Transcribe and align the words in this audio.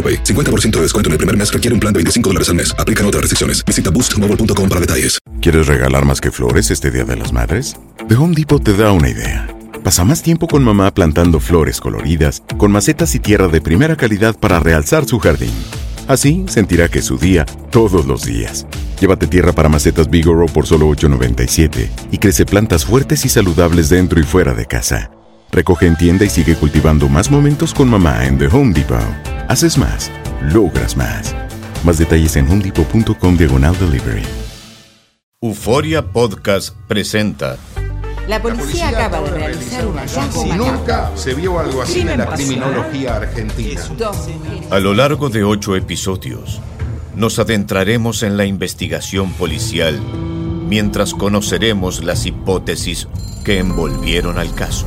AroPay. 0.00 0.24
50% 0.24 0.70
de 0.76 0.82
descuento 0.82 1.08
en 1.08 1.12
el 1.12 1.18
primer 1.18 1.36
mes 1.36 1.52
requiere 1.52 1.74
un 1.74 1.80
plan 1.80 1.92
de 1.92 1.98
25 1.98 2.30
dólares 2.30 2.48
al 2.48 2.54
mes. 2.54 2.74
Aplican 2.78 3.04
otras 3.04 3.20
restricciones. 3.20 3.62
Visita 3.66 3.90
boostmobile.com 3.90 4.68
para 4.68 4.80
detalles. 4.80 5.18
¿Quieres 5.42 5.66
regalar 5.66 6.04
más 6.06 6.20
que 6.20 6.30
flores 6.30 6.70
este 6.70 6.90
Día 6.90 7.04
de 7.04 7.16
las 7.16 7.32
Madres? 7.32 7.76
The 8.08 8.14
Home 8.14 8.34
Depot 8.34 8.62
te 8.62 8.74
da 8.74 8.92
una 8.92 9.10
idea. 9.10 9.46
Pasa 9.82 10.04
más 10.04 10.22
tiempo 10.22 10.46
con 10.46 10.62
mamá 10.62 10.92
plantando 10.92 11.40
flores 11.40 11.80
coloridas, 11.80 12.42
con 12.58 12.70
macetas 12.70 13.14
y 13.14 13.18
tierra 13.18 13.48
de 13.48 13.60
primera 13.60 13.96
calidad 13.96 14.38
para 14.38 14.60
realzar 14.60 15.06
su 15.06 15.18
jardín. 15.18 15.52
Así 16.06 16.44
sentirá 16.48 16.88
que 16.88 16.98
es 16.98 17.06
su 17.06 17.16
día 17.16 17.46
todos 17.70 18.04
los 18.04 18.24
días. 18.24 18.66
Llévate 19.00 19.26
tierra 19.26 19.52
para 19.52 19.70
macetas 19.70 20.10
Bigoro 20.10 20.46
por 20.46 20.66
solo 20.66 20.88
$8.97 20.90 21.88
y 22.12 22.18
crece 22.18 22.44
plantas 22.44 22.84
fuertes 22.84 23.24
y 23.24 23.30
saludables 23.30 23.88
dentro 23.88 24.20
y 24.20 24.24
fuera 24.24 24.52
de 24.52 24.66
casa. 24.66 25.10
Recoge 25.50 25.86
en 25.86 25.96
tienda 25.96 26.24
y 26.26 26.28
sigue 26.28 26.56
cultivando 26.56 27.08
más 27.08 27.30
momentos 27.30 27.72
con 27.72 27.88
mamá 27.88 28.26
en 28.26 28.38
The 28.38 28.48
Home 28.48 28.74
Depot. 28.74 29.39
Haces 29.50 29.76
más, 29.78 30.12
logras 30.42 30.96
más. 30.96 31.34
Más 31.82 31.98
detalles 31.98 32.36
en 32.36 32.48
homedepot.com 32.48 33.36
diagonal 33.36 33.76
delivery. 33.80 34.22
Euforia 35.42 36.06
Podcast 36.06 36.76
presenta 36.86 37.56
La 38.28 38.40
policía 38.40 38.90
acaba 38.90 39.20
de 39.22 39.30
realizar 39.30 39.88
un 39.88 39.96
hallazgo 39.98 40.42
Si 40.44 40.48
macabro. 40.50 40.72
nunca 40.76 41.10
se 41.16 41.34
vio 41.34 41.58
algo 41.58 41.82
así 41.82 42.02
en 42.02 42.16
la 42.16 42.26
criminología 42.26 43.16
argentina. 43.16 43.80
A 44.70 44.78
lo 44.78 44.94
largo 44.94 45.30
de 45.30 45.42
ocho 45.42 45.74
episodios, 45.74 46.60
nos 47.16 47.40
adentraremos 47.40 48.22
en 48.22 48.36
la 48.36 48.44
investigación 48.44 49.32
policial 49.32 49.98
mientras 50.68 51.12
conoceremos 51.12 52.04
las 52.04 52.24
hipótesis 52.24 53.08
que 53.44 53.58
envolvieron 53.58 54.38
al 54.38 54.54
caso. 54.54 54.86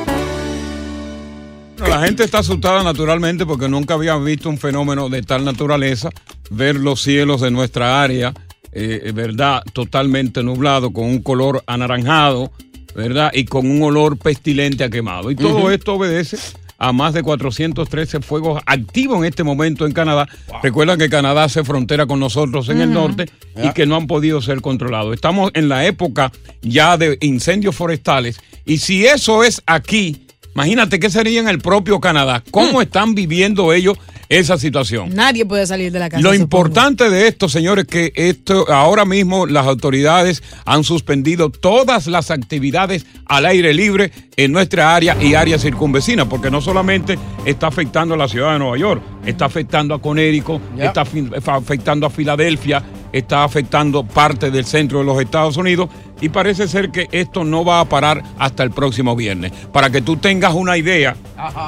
La 1.87 2.01
gente 2.05 2.23
está 2.23 2.39
asustada 2.39 2.83
naturalmente 2.83 3.45
porque 3.45 3.67
nunca 3.67 3.95
había 3.95 4.15
visto 4.17 4.49
un 4.49 4.57
fenómeno 4.57 5.09
de 5.09 5.21
tal 5.21 5.43
naturaleza, 5.43 6.09
ver 6.49 6.75
los 6.75 7.01
cielos 7.01 7.41
de 7.41 7.51
nuestra 7.51 8.01
área, 8.01 8.33
eh, 8.71 9.11
¿verdad? 9.13 9.63
Totalmente 9.73 10.43
nublado, 10.43 10.91
con 10.93 11.05
un 11.05 11.21
color 11.21 11.63
anaranjado, 11.65 12.51
¿verdad? 12.95 13.31
Y 13.33 13.45
con 13.45 13.69
un 13.69 13.81
olor 13.83 14.17
pestilente 14.17 14.83
a 14.83 14.89
quemado. 14.89 15.31
Y 15.31 15.35
todo 15.35 15.71
esto 15.71 15.95
obedece 15.95 16.37
a 16.77 16.91
más 16.91 17.13
de 17.13 17.21
413 17.21 18.21
fuegos 18.21 18.61
activos 18.65 19.19
en 19.19 19.25
este 19.25 19.43
momento 19.43 19.85
en 19.85 19.91
Canadá. 19.91 20.27
Recuerdan 20.63 20.97
que 20.97 21.09
Canadá 21.09 21.43
hace 21.43 21.63
frontera 21.63 22.07
con 22.07 22.19
nosotros 22.19 22.69
en 22.69 22.81
el 22.81 22.91
norte 22.91 23.29
y 23.55 23.71
que 23.73 23.85
no 23.85 23.95
han 23.95 24.07
podido 24.07 24.41
ser 24.41 24.61
controlados. 24.61 25.13
Estamos 25.13 25.51
en 25.53 25.69
la 25.69 25.85
época 25.85 26.31
ya 26.63 26.97
de 26.97 27.19
incendios 27.21 27.75
forestales 27.75 28.39
y 28.65 28.79
si 28.79 29.05
eso 29.05 29.43
es 29.43 29.61
aquí, 29.67 30.25
imagínate 30.55 30.99
qué 30.99 31.09
sería 31.09 31.39
en 31.39 31.47
el 31.47 31.59
propio 31.59 31.99
Canadá. 31.99 32.43
¿Cómo 32.51 32.81
están 32.81 33.15
viviendo 33.15 33.73
ellos 33.73 33.97
esa 34.29 34.57
situación? 34.57 35.13
Nadie 35.13 35.45
puede 35.45 35.67
salir 35.67 35.91
de 35.91 35.99
la 35.99 36.09
casa. 36.09 36.21
Lo 36.21 36.29
supongo. 36.29 36.43
importante 36.43 37.09
de 37.09 37.27
esto, 37.27 37.49
señores, 37.49 37.85
que 37.85 38.13
esto 38.15 38.71
ahora 38.71 39.05
mismo 39.05 39.45
las 39.45 39.67
autoridades 39.67 40.41
han 40.65 40.83
suspendido 40.83 41.49
todas 41.49 42.07
las 42.07 42.31
actividades 42.31 43.05
al 43.25 43.45
aire 43.45 43.73
libre 43.73 44.11
en 44.37 44.51
nuestra 44.51 44.95
área 44.95 45.17
y 45.21 45.33
área 45.33 45.59
circunvecina, 45.59 46.27
porque 46.27 46.49
no 46.49 46.61
solamente 46.61 47.19
está 47.45 47.67
afectando 47.67 48.13
a 48.13 48.17
la 48.17 48.27
ciudad 48.27 48.53
de 48.53 48.59
Nueva 48.59 48.77
York, 48.77 49.01
está 49.25 49.45
afectando 49.45 49.93
a 49.93 50.01
Conérico, 50.01 50.61
está 50.77 51.03
afectando 51.45 52.05
a 52.05 52.09
Filadelfia, 52.09 52.83
está 53.11 53.43
afectando 53.43 54.03
parte 54.03 54.51
del 54.51 54.65
centro 54.65 54.99
de 54.99 55.05
los 55.05 55.21
Estados 55.21 55.57
Unidos 55.57 55.89
y 56.21 56.29
parece 56.29 56.67
ser 56.67 56.91
que 56.91 57.07
esto 57.11 57.43
no 57.43 57.65
va 57.65 57.79
a 57.79 57.85
parar 57.85 58.23
hasta 58.37 58.63
el 58.63 58.71
próximo 58.71 59.15
viernes. 59.15 59.51
Para 59.71 59.89
que 59.89 60.01
tú 60.01 60.17
tengas 60.17 60.53
una 60.53 60.77
idea, 60.77 61.15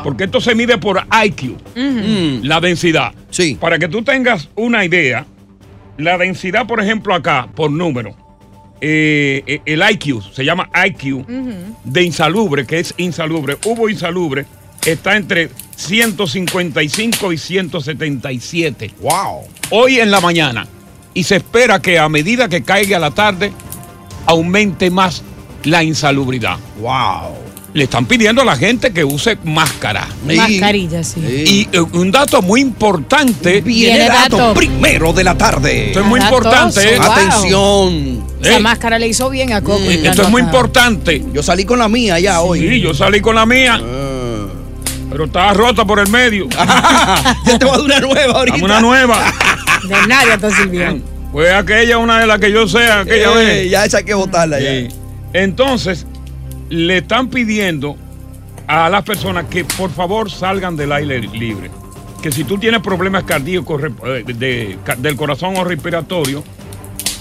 porque 0.03 0.25
esto 0.25 0.39
se 0.39 0.55
mide 0.55 0.77
por 0.77 1.01
IQ 1.25 1.57
la 2.43 2.59
densidad. 2.61 3.13
Sí. 3.29 3.57
Para 3.59 3.79
que 3.79 3.87
tú 3.87 4.03
tengas 4.03 4.49
una 4.55 4.85
idea, 4.85 5.25
la 5.97 6.17
densidad, 6.17 6.67
por 6.67 6.81
ejemplo, 6.81 7.13
acá, 7.13 7.47
por 7.55 7.71
número, 7.71 8.15
eh, 8.81 9.43
eh, 9.47 9.61
el 9.65 9.81
IQ, 9.91 10.21
se 10.33 10.43
llama 10.43 10.69
IQ, 10.85 11.25
de 11.83 12.03
insalubre, 12.03 12.65
que 12.65 12.79
es 12.79 12.93
insalubre, 12.97 13.57
hubo 13.65 13.89
insalubre, 13.89 14.45
está 14.85 15.15
entre 15.15 15.49
155 15.75 17.33
y 17.33 17.37
177. 17.37 18.91
Wow. 19.01 19.47
Hoy 19.71 19.99
en 19.99 20.11
la 20.11 20.19
mañana. 20.19 20.67
Y 21.13 21.23
se 21.23 21.37
espera 21.37 21.79
que 21.81 21.99
a 21.99 22.09
medida 22.09 22.49
que 22.49 22.63
caiga 22.63 22.99
la 22.99 23.11
tarde, 23.11 23.53
aumente 24.25 24.89
más 24.89 25.23
la 25.63 25.83
insalubridad. 25.83 26.57
Wow. 26.79 27.43
Le 27.73 27.85
están 27.85 28.05
pidiendo 28.05 28.43
a 28.43 28.45
la 28.45 28.55
gente 28.55 28.93
que 28.93 29.03
use 29.03 29.37
máscara. 29.43 30.07
Mascarilla, 30.25 31.03
sí. 31.03 31.19
Y 31.21 31.69
eh, 31.75 31.79
un 31.79 32.11
dato 32.11 32.41
muy 32.43 32.61
importante. 32.61 33.61
Viene 33.61 34.07
dato 34.07 34.53
primero 34.53 35.11
de 35.11 35.23
la 35.23 35.35
tarde. 35.35 35.87
Esto 35.87 36.01
es 36.01 36.05
muy 36.05 36.19
importante. 36.19 36.95
¿eh? 36.95 36.97
wow. 36.99 37.11
Atención. 37.11 38.27
Esa 38.41 38.57
Ey. 38.57 38.61
máscara 38.61 38.99
le 38.99 39.07
hizo 39.07 39.29
bien 39.29 39.53
a 39.53 39.61
Coco. 39.61 39.77
Esto 39.77 39.91
estando 39.91 40.23
es 40.23 40.29
muy 40.29 40.41
importante. 40.41 41.25
Yo 41.33 41.41
salí 41.41 41.65
con 41.65 41.79
la 41.79 41.87
mía 41.87 42.19
ya 42.19 42.41
hoy. 42.41 42.59
Sí, 42.59 42.79
yo 42.79 42.93
salí 42.93 43.21
con 43.21 43.35
la 43.35 43.45
mía. 43.45 43.81
Pero 45.09 45.25
estaba 45.25 45.53
rota 45.53 45.85
por 45.85 45.99
el 45.99 46.09
medio. 46.09 46.47
Yo 47.45 47.59
te 47.59 47.65
voy 47.65 47.75
a 47.75 47.77
dar 47.77 47.83
una 47.85 47.99
nueva 47.99 48.33
ahorita. 48.33 48.57
Dame 48.57 48.65
una 48.65 48.81
nueva. 48.81 49.33
De 49.87 50.07
nadie 50.07 50.33
está 50.33 50.49
sirviendo. 50.51 51.05
Pues 51.31 51.51
aquella, 51.51 51.97
una 51.97 52.19
de 52.19 52.27
las 52.27 52.39
que 52.39 52.51
yo 52.51 52.67
sé, 52.67 52.85
aquella 52.91 53.31
Eh, 53.41 53.45
vez. 53.45 53.71
ya 53.71 53.85
esa 53.85 53.97
hay 53.99 54.03
que 54.03 54.13
botarla 54.13 54.59
Sí. 54.59 54.63
ya. 54.89 55.39
Entonces, 55.41 56.05
le 56.69 56.97
están 56.97 57.29
pidiendo 57.29 57.97
a 58.67 58.89
las 58.89 59.03
personas 59.03 59.45
que 59.49 59.65
por 59.65 59.91
favor 59.91 60.29
salgan 60.31 60.75
del 60.75 60.91
aire 60.91 61.19
libre. 61.21 61.71
Que 62.21 62.31
si 62.31 62.43
tú 62.43 62.57
tienes 62.57 62.81
problemas 62.81 63.23
cardíacos 63.23 63.81
eh, 63.83 64.23
de- 64.25 64.77
del 64.99 65.15
corazón 65.15 65.57
o 65.57 65.63
respiratorio, 65.63 66.43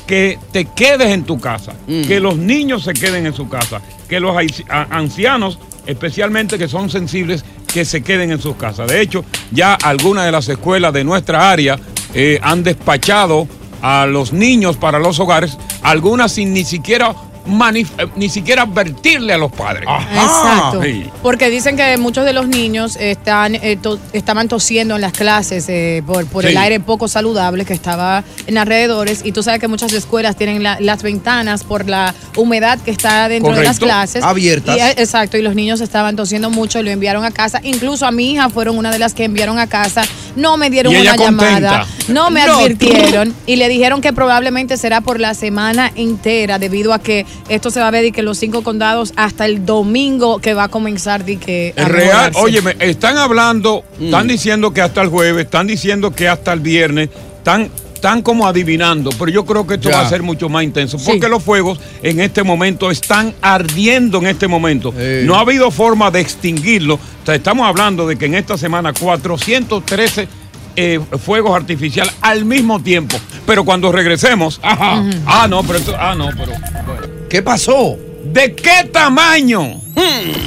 que 0.06 0.38
te 0.52 0.66
quedes 0.66 1.08
en 1.08 1.24
tu 1.24 1.40
casa, 1.40 1.72
Mm. 1.86 2.02
que 2.02 2.20
los 2.20 2.36
niños 2.36 2.84
se 2.84 2.92
queden 2.92 3.24
en 3.26 3.34
su 3.34 3.48
casa, 3.48 3.80
que 4.08 4.20
los 4.20 4.36
ancianos, 4.68 5.58
especialmente 5.86 6.58
que 6.58 6.68
son 6.68 6.90
sensibles, 6.90 7.44
que 7.72 7.84
se 7.86 8.02
queden 8.02 8.30
en 8.30 8.40
sus 8.40 8.56
casas. 8.56 8.88
De 8.90 9.00
hecho, 9.00 9.24
ya 9.50 9.74
algunas 9.74 10.26
de 10.26 10.32
las 10.32 10.48
escuelas 10.48 10.92
de 10.92 11.02
nuestra 11.04 11.50
área 11.50 11.78
eh, 12.14 12.38
han 12.42 12.62
despachado 12.62 13.46
a 13.82 14.06
los 14.06 14.32
niños 14.32 14.76
para 14.76 14.98
los 14.98 15.18
hogares, 15.20 15.58
algunas 15.82 16.32
sin 16.32 16.52
ni 16.54 16.64
siquiera 16.64 17.14
manif- 17.48 17.90
eh, 17.98 18.06
ni 18.14 18.28
siquiera 18.28 18.62
advertirle 18.62 19.32
a 19.32 19.38
los 19.38 19.50
padres. 19.50 19.88
Exacto. 20.14 20.80
Sí. 20.84 21.10
Porque 21.22 21.50
dicen 21.50 21.76
que 21.76 21.96
muchos 21.96 22.24
de 22.24 22.32
los 22.32 22.46
niños 22.46 22.94
están 22.94 23.56
eh, 23.56 23.76
to- 23.82 23.98
estaban 24.12 24.46
tosiendo 24.46 24.94
en 24.94 25.00
las 25.00 25.12
clases 25.12 25.68
eh, 25.68 26.04
por, 26.06 26.24
por 26.26 26.46
el 26.46 26.56
aire 26.56 26.78
poco 26.78 27.08
saludable 27.08 27.64
que 27.64 27.72
estaba 27.74 28.22
en 28.46 28.58
alrededores. 28.58 29.22
Y 29.24 29.32
tú 29.32 29.42
sabes 29.42 29.58
que 29.58 29.66
muchas 29.66 29.92
escuelas 29.92 30.36
tienen 30.36 30.62
la- 30.62 30.78
las 30.78 31.02
ventanas 31.02 31.64
por 31.64 31.88
la 31.88 32.14
humedad 32.36 32.78
que 32.78 32.92
está 32.92 33.28
dentro 33.28 33.50
de 33.50 33.64
las 33.64 33.78
clases. 33.80 34.22
Abiertas. 34.22 34.76
Y, 34.76 34.80
eh, 34.80 34.94
exacto, 34.98 35.36
y 35.36 35.42
los 35.42 35.56
niños 35.56 35.80
estaban 35.80 36.14
tosiendo 36.14 36.48
mucho 36.50 36.78
y 36.78 36.84
lo 36.84 36.90
enviaron 36.90 37.24
a 37.24 37.32
casa. 37.32 37.58
Incluso 37.64 38.06
a 38.06 38.12
mi 38.12 38.30
hija 38.30 38.48
fueron 38.50 38.78
una 38.78 38.92
de 38.92 39.00
las 39.00 39.14
que 39.14 39.24
enviaron 39.24 39.58
a 39.58 39.66
casa. 39.66 40.02
No 40.36 40.56
me 40.56 40.70
dieron 40.70 40.94
una 40.94 41.16
llamada. 41.16 41.80
contenta. 41.80 41.86
No 42.12 42.30
me 42.30 42.44
No, 42.46 42.58
advirtieron. 42.58 43.34
Y 43.46 43.56
le 43.56 43.68
dijeron 43.68 44.00
que 44.00 44.12
probablemente 44.12 44.76
será 44.76 45.00
por 45.00 45.20
la 45.20 45.34
semana 45.34 45.92
entera, 45.94 46.58
debido 46.58 46.92
a 46.92 46.98
que 46.98 47.26
esto 47.48 47.70
se 47.70 47.80
va 47.80 47.88
a 47.88 47.90
ver 47.90 48.04
y 48.06 48.12
que 48.12 48.22
los 48.22 48.38
cinco 48.38 48.62
condados 48.62 49.12
hasta 49.16 49.44
el 49.46 49.64
domingo 49.66 50.38
que 50.40 50.54
va 50.54 50.64
a 50.64 50.68
comenzar 50.68 51.24
di 51.24 51.36
que 51.36 51.74
a 51.76 51.84
real, 51.84 52.30
mejorarse. 52.30 52.40
oye, 52.40 52.62
me 52.62 52.76
están 52.80 53.16
hablando, 53.18 53.84
Mm. 53.98 54.04
están 54.06 54.28
diciendo 54.28 54.72
que 54.72 54.80
hasta 54.82 55.02
el 55.02 55.08
jueves, 55.08 55.44
están 55.44 55.66
diciendo 55.66 56.10
que 56.12 56.28
hasta 56.28 56.52
el 56.52 56.60
viernes, 56.60 57.08
están, 57.38 57.70
están 58.02 58.20
como 58.20 58.48
adivinando, 58.48 59.10
pero 59.16 59.30
yo 59.30 59.44
creo 59.44 59.64
que 59.64 59.74
esto 59.74 59.88
Ya. 59.88 59.98
va 59.98 60.06
a 60.06 60.08
ser 60.08 60.24
mucho 60.24 60.48
más 60.48 60.64
intenso, 60.64 60.98
Sí. 60.98 61.04
porque 61.06 61.28
los 61.28 61.40
fuegos 61.40 61.78
en 62.02 62.18
este 62.18 62.42
momento 62.42 62.90
están 62.90 63.32
ardiendo 63.40 64.18
en 64.18 64.26
este 64.26 64.48
momento. 64.48 64.90
Sí. 64.90 65.24
No 65.24 65.36
ha 65.36 65.42
habido 65.42 65.70
forma 65.70 66.10
de 66.10 66.18
extinguirlo. 66.20 66.94
O 66.96 66.98
sea, 67.24 67.36
estamos 67.36 67.64
hablando 67.64 68.04
de 68.08 68.18
que 68.18 68.26
en 68.26 68.34
esta 68.34 68.58
semana 68.58 68.92
413 68.92 70.26
eh, 70.74 70.98
fuegos 71.24 71.54
artificiales 71.54 72.12
al 72.22 72.44
mismo 72.44 72.82
tiempo. 72.82 73.16
Pero 73.46 73.62
cuando 73.64 73.92
regresemos, 73.92 74.58
ajá, 74.64 75.04
ah, 75.26 75.46
no, 75.48 75.62
pero 75.62 75.78
esto, 75.78 75.94
ah, 75.96 76.16
no, 76.16 76.26
pero. 76.36 76.52
bueno. 76.84 77.06
¿Qué 77.30 77.40
pasó? 77.40 77.96
¿De 78.24 78.52
qué 78.56 78.88
tamaño 78.92 79.80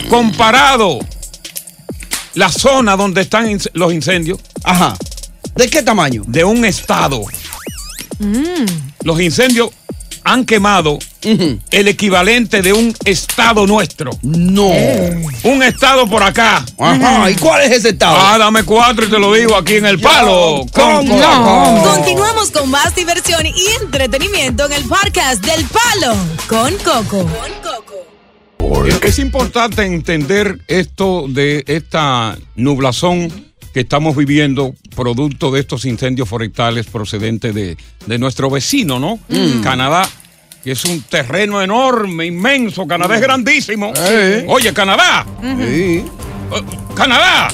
comparado 0.10 1.00
la 2.34 2.50
zona 2.50 2.98
donde 2.98 3.22
están 3.22 3.58
los 3.74 3.94
incendios? 3.94 4.40
Ajá. 4.64 4.98
¿De 5.56 5.70
qué 5.70 5.82
tamaño? 5.82 6.24
De 6.28 6.44
un 6.44 6.66
estado. 6.66 7.22
Los 9.04 9.22
incendios 9.22 9.70
han 10.24 10.44
quemado 10.46 10.98
el 11.72 11.88
equivalente 11.88 12.62
de 12.62 12.74
un 12.74 12.96
estado 13.06 13.68
nuestro. 13.68 14.12
No. 14.24 14.68
Un 15.44 15.64
estado 15.64 16.08
por 16.10 16.24
acá. 16.24 16.66
Ajá. 16.80 17.30
¿Y 17.30 17.36
cuál 17.36 17.62
es 17.64 17.72
ese 17.72 17.90
estado? 17.90 18.18
Ah, 18.20 18.38
dame 18.38 18.64
cuatro 18.64 19.06
y 19.06 19.10
te 19.10 19.20
lo 19.20 19.34
digo 19.34 19.56
aquí 19.56 19.76
en 19.76 19.86
el 19.86 20.00
palo. 20.00 20.66
Con 20.72 21.08
¿Cómo? 21.08 21.22
Coco. 21.22 21.94
Continuamos 21.94 22.52
con 22.52 22.70
más 22.72 22.96
diversión 22.96 23.46
y 23.46 23.54
entretenimiento 23.82 24.66
en 24.66 24.74
el 24.74 24.84
podcast 24.86 25.46
del 25.46 25.66
Palo 25.66 26.16
con 26.48 26.74
Coco. 26.80 27.30
Es- 28.88 29.02
Es 29.04 29.20
importante 29.20 29.84
entender 29.86 30.60
esto 30.68 31.26
de 31.30 31.64
esta 31.68 32.36
nublazón 32.56 33.54
que 33.76 33.82
estamos 33.82 34.16
viviendo, 34.16 34.74
producto 34.96 35.52
de 35.52 35.60
estos 35.60 35.84
incendios 35.84 36.30
forestales 36.30 36.86
procedentes 36.86 37.54
de, 37.54 37.76
de 38.06 38.18
nuestro 38.18 38.50
vecino, 38.50 39.00
¿no? 39.00 39.20
Canadá, 39.62 40.08
que 40.64 40.72
es 40.72 40.86
un 40.86 41.02
terreno 41.02 41.62
enorme, 41.62 42.26
inmenso. 42.26 42.88
Canadá 42.88 43.16
es 43.16 43.22
grandísimo. 43.22 43.92
Eh. 43.98 44.46
Oye, 44.48 44.72
Canadá. 44.72 45.26
Sí. 45.42 45.98
Eh, 45.98 46.06
Canadá. 46.96 47.50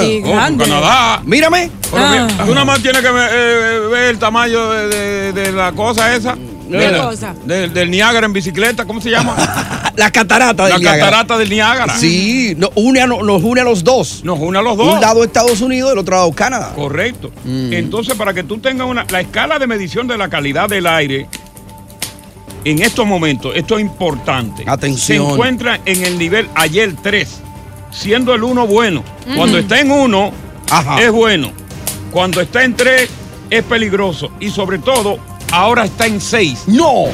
Sí, 0.00 0.20
Oh, 0.24 0.28
grande. 0.28 0.64
Canadá. 0.64 1.22
Mírame. 1.24 1.70
Pero 1.90 2.04
Ah. 2.04 2.10
mira, 2.28 2.44
tú 2.44 2.52
nada 2.54 2.64
más 2.64 2.82
tienes 2.82 3.00
que 3.02 3.10
ver, 3.10 3.30
eh, 3.32 3.78
ver 3.90 4.02
el 4.10 4.18
tamaño 4.18 4.70
de, 4.70 4.88
de- 4.88 5.32
de 5.32 5.52
la 5.52 5.72
cosa 5.72 6.14
esa. 6.14 6.34
¿Qué 6.70 6.76
De 6.76 6.92
la- 6.92 7.04
cosa? 7.04 7.34
de- 7.44 7.68
del 7.68 7.90
Niágara 7.90 8.26
en 8.26 8.32
bicicleta, 8.32 8.84
¿cómo 8.84 9.00
se 9.00 9.10
llama? 9.10 9.34
La 9.96 10.10
catarata 10.12 10.62
del 10.64 10.72
la 10.74 10.78
Niágara. 10.78 10.98
catarata 11.04 11.38
del 11.38 11.50
Niágara. 11.50 11.96
Sí, 11.98 12.54
nos 12.56 12.70
une, 12.76 13.00
a, 13.02 13.06
nos 13.08 13.42
une 13.42 13.60
a 13.60 13.64
los 13.64 13.82
dos. 13.82 14.20
Nos 14.24 14.38
une 14.38 14.56
a 14.58 14.62
los 14.62 14.76
dos. 14.76 14.94
Un 14.94 15.00
lado 15.00 15.24
Estados 15.24 15.60
Unidos, 15.60 15.92
el 15.92 15.98
otro 15.98 16.14
lado 16.16 16.32
Canadá. 16.32 16.72
Correcto. 16.76 17.30
Mm. 17.44 17.72
Entonces, 17.72 18.14
para 18.14 18.32
que 18.32 18.44
tú 18.44 18.58
tengas 18.58 18.86
una. 18.86 19.04
La 19.10 19.20
escala 19.20 19.58
de 19.58 19.66
medición 19.66 20.06
de 20.06 20.16
la 20.16 20.28
calidad 20.30 20.68
del 20.68 20.86
aire 20.86 21.26
en 22.64 22.80
estos 22.82 23.06
momentos, 23.06 23.52
esto 23.56 23.76
es 23.76 23.80
importante. 23.82 24.64
Atención. 24.66 25.26
Se 25.26 25.32
encuentra 25.32 25.80
en 25.84 26.04
el 26.04 26.18
nivel 26.18 26.48
ayer 26.54 26.94
3, 27.02 27.40
siendo 27.90 28.34
el 28.34 28.42
1 28.42 28.66
bueno. 28.66 29.04
Cuando 29.36 29.58
está 29.58 29.80
en 29.80 29.90
1, 29.90 30.32
Ajá. 30.70 31.00
es 31.02 31.10
bueno. 31.10 31.52
Cuando 32.10 32.40
está 32.40 32.64
en 32.64 32.74
3, 32.74 33.08
es 33.50 33.62
peligroso. 33.64 34.30
Y 34.40 34.50
sobre 34.50 34.78
todo, 34.78 35.18
ahora 35.52 35.84
está 35.84 36.06
en 36.06 36.20
6, 36.20 36.64
No. 36.66 37.04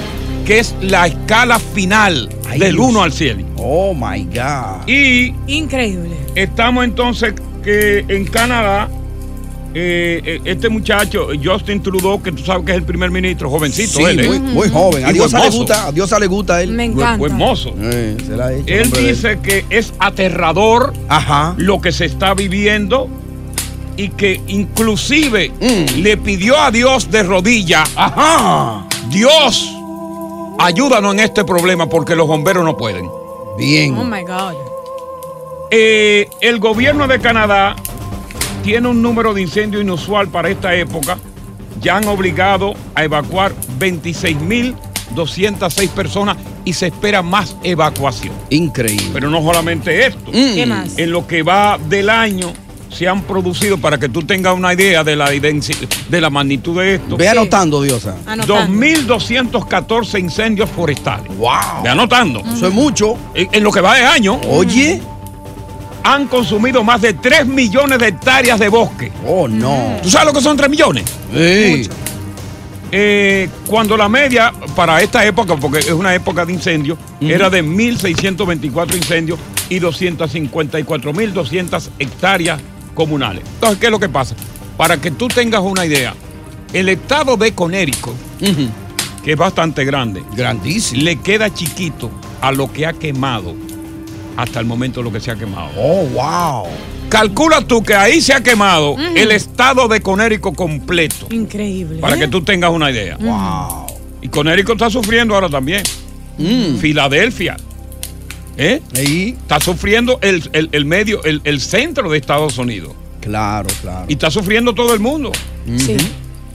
que 0.46 0.58
es 0.60 0.74
la 0.80 1.06
escala 1.08 1.58
final 1.58 2.28
Ay, 2.48 2.58
del 2.60 2.74
Dios. 2.76 2.86
1 2.88 3.02
al 3.02 3.12
100. 3.12 3.46
Oh 3.56 3.92
my 3.94 4.24
God. 4.24 4.86
Y 4.88 5.34
Increíble. 5.46 6.16
Estamos 6.34 6.84
entonces 6.84 7.34
que 7.64 8.04
en 8.08 8.24
Canadá, 8.26 8.88
eh, 9.78 10.22
eh, 10.24 10.40
este 10.46 10.70
muchacho, 10.70 11.28
Justin 11.42 11.82
Trudeau, 11.82 12.22
que 12.22 12.32
tú 12.32 12.42
sabes 12.42 12.64
que 12.64 12.72
es 12.72 12.78
el 12.78 12.84
primer 12.84 13.10
ministro, 13.10 13.50
jovencito 13.50 13.98
Sí, 13.98 14.04
él, 14.04 14.20
¿eh? 14.20 14.38
muy, 14.38 14.70
joven. 14.70 15.04
A 15.04 15.12
Dios 15.12 15.34
le 15.34 15.50
gusta, 15.50 15.88
a 15.88 15.92
Dios 15.92 16.10
le 16.18 16.26
gusta 16.26 16.54
a 16.56 16.62
él. 16.62 16.70
Me 16.72 16.84
encanta. 16.84 17.18
buen 17.18 17.34
mozo. 17.34 17.74
Eh, 17.78 18.16
se 18.26 18.36
la 18.36 18.46
ha 18.46 18.52
hecho, 18.54 18.64
Él 18.68 18.90
dice 18.90 19.38
que 19.42 19.66
es 19.68 19.92
aterrador 19.98 20.94
Ajá. 21.08 21.54
lo 21.58 21.78
que 21.82 21.92
se 21.92 22.06
está 22.06 22.32
viviendo 22.32 23.06
y 23.98 24.08
que 24.08 24.40
inclusive 24.46 25.50
Mm. 25.60 26.00
le 26.02 26.16
pidió 26.16 26.58
a 26.58 26.70
Dios 26.70 27.10
de 27.10 27.22
rodillas, 27.22 27.86
Ajá. 27.96 28.86
Dios, 29.10 29.74
ayúdanos 30.58 31.12
en 31.12 31.20
este 31.20 31.44
problema 31.44 31.86
porque 31.86 32.16
los 32.16 32.26
bomberos 32.26 32.64
no 32.64 32.78
pueden. 32.78 33.10
Bien. 33.58 33.94
Oh 33.98 34.04
my 34.04 34.22
God. 34.22 34.54
Eh, 35.70 36.28
el 36.40 36.60
gobierno 36.60 37.06
de 37.08 37.18
Canadá 37.20 37.76
tiene 38.66 38.88
un 38.88 39.00
número 39.00 39.32
de 39.32 39.42
incendios 39.42 39.80
inusual 39.84 40.26
para 40.26 40.48
esta 40.50 40.74
época. 40.74 41.16
Ya 41.80 41.98
han 41.98 42.08
obligado 42.08 42.74
a 42.96 43.04
evacuar 43.04 43.52
26.206 43.78 45.88
personas 45.90 46.36
y 46.64 46.72
se 46.72 46.88
espera 46.88 47.22
más 47.22 47.54
evacuación. 47.62 48.34
Increíble. 48.50 49.06
Pero 49.12 49.30
no 49.30 49.40
solamente 49.40 50.04
esto. 50.06 50.32
Mm. 50.32 50.54
¿Qué 50.56 50.66
más? 50.66 50.98
En 50.98 51.12
lo 51.12 51.28
que 51.28 51.44
va 51.44 51.78
del 51.88 52.10
año 52.10 52.52
se 52.90 53.06
han 53.06 53.22
producido, 53.22 53.78
para 53.78 53.98
que 53.98 54.08
tú 54.08 54.22
tengas 54.22 54.56
una 54.56 54.72
idea 54.72 55.04
de 55.04 55.14
la, 55.14 55.32
idensi- 55.32 55.76
de 56.08 56.20
la 56.20 56.30
magnitud 56.30 56.76
de 56.80 56.96
esto, 56.96 57.16
Ve 57.16 57.28
anotando, 57.28 57.82
Diosa. 57.82 58.16
Anotando. 58.26 58.80
2.214 58.80 60.18
incendios 60.18 60.68
forestales. 60.70 61.28
Wow. 61.36 61.82
Ve 61.84 61.90
anotando. 61.90 62.40
Eso 62.40 62.66
es 62.68 62.72
mucho. 62.74 63.16
En, 63.34 63.48
en 63.52 63.62
lo 63.62 63.70
que 63.70 63.80
va 63.80 63.94
de 63.96 64.04
año, 64.04 64.40
Oye. 64.48 65.00
Han 66.06 66.28
consumido 66.28 66.84
más 66.84 67.00
de 67.00 67.14
3 67.14 67.46
millones 67.46 67.98
de 67.98 68.08
hectáreas 68.08 68.60
de 68.60 68.68
bosque. 68.68 69.10
Oh, 69.26 69.48
no. 69.48 69.96
¿Tú 70.02 70.08
sabes 70.08 70.28
lo 70.28 70.32
que 70.32 70.40
son 70.40 70.56
3 70.56 70.70
millones? 70.70 71.04
Sí. 71.34 71.88
Eh, 72.92 73.48
cuando 73.66 73.96
la 73.96 74.08
media 74.08 74.52
para 74.76 75.02
esta 75.02 75.26
época, 75.26 75.56
porque 75.56 75.80
es 75.80 75.90
una 75.90 76.14
época 76.14 76.46
de 76.46 76.52
incendios, 76.52 76.96
era 77.20 77.50
de 77.50 77.64
1.624 77.64 78.94
incendios 78.94 79.40
y 79.68 79.80
254.200 79.80 81.88
hectáreas 81.98 82.60
comunales. 82.94 83.42
Entonces, 83.54 83.80
¿qué 83.80 83.86
es 83.86 83.92
lo 83.92 83.98
que 83.98 84.08
pasa? 84.08 84.36
Para 84.76 84.98
que 84.98 85.10
tú 85.10 85.26
tengas 85.26 85.62
una 85.62 85.84
idea, 85.84 86.14
el 86.72 86.88
estado 86.88 87.36
de 87.36 87.52
Conérico, 87.52 88.14
que 89.24 89.32
es 89.32 89.36
bastante 89.36 89.84
grande, 89.84 90.22
Grandísimo. 90.36 91.02
le 91.02 91.16
queda 91.16 91.52
chiquito 91.52 92.12
a 92.40 92.52
lo 92.52 92.72
que 92.72 92.86
ha 92.86 92.92
quemado 92.92 93.56
hasta 94.36 94.60
el 94.60 94.66
momento 94.66 95.02
lo 95.02 95.12
que 95.12 95.20
se 95.20 95.30
ha 95.30 95.36
quemado. 95.36 95.70
Oh, 95.76 96.04
wow. 96.06 96.66
Calcula 97.08 97.60
tú 97.66 97.82
que 97.82 97.94
ahí 97.94 98.20
se 98.20 98.32
ha 98.34 98.42
quemado 98.42 98.96
el 99.14 99.30
estado 99.32 99.86
de 99.88 100.00
Conérico 100.00 100.52
completo. 100.52 101.26
Increíble. 101.30 102.00
Para 102.00 102.16
que 102.18 102.28
tú 102.28 102.42
tengas 102.42 102.70
una 102.70 102.90
idea. 102.90 103.16
Wow. 103.18 103.86
Y 104.22 104.28
Conérico 104.28 104.72
está 104.72 104.90
sufriendo 104.90 105.34
ahora 105.34 105.48
también. 105.48 105.82
Mm. 106.38 106.76
Filadelfia. 106.78 107.56
¿eh? 108.56 108.82
Ahí. 108.94 109.36
Está 109.40 109.60
sufriendo 109.60 110.18
el, 110.22 110.48
el- 110.52 110.68
el 110.72 110.84
medio, 110.84 111.22
el, 111.24 111.40
el 111.44 111.60
centro 111.60 112.10
de 112.10 112.18
Estados 112.18 112.58
Unidos. 112.58 112.92
Claro, 113.20 113.68
claro. 113.82 114.06
Y 114.08 114.12
está 114.14 114.30
sufriendo 114.30 114.74
todo 114.74 114.92
el 114.94 115.00
mundo. 115.00 115.32
Sí. 115.78 115.96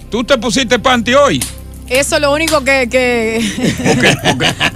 Tú 0.09 0.23
te 0.23 0.37
pusiste 0.37 0.79
panty 0.79 1.13
hoy. 1.13 1.41
Eso 1.91 2.15
es 2.15 2.21
lo 2.21 2.31
único 2.31 2.63
que. 2.63 2.87
que- 2.89 3.41
porque 3.85 4.15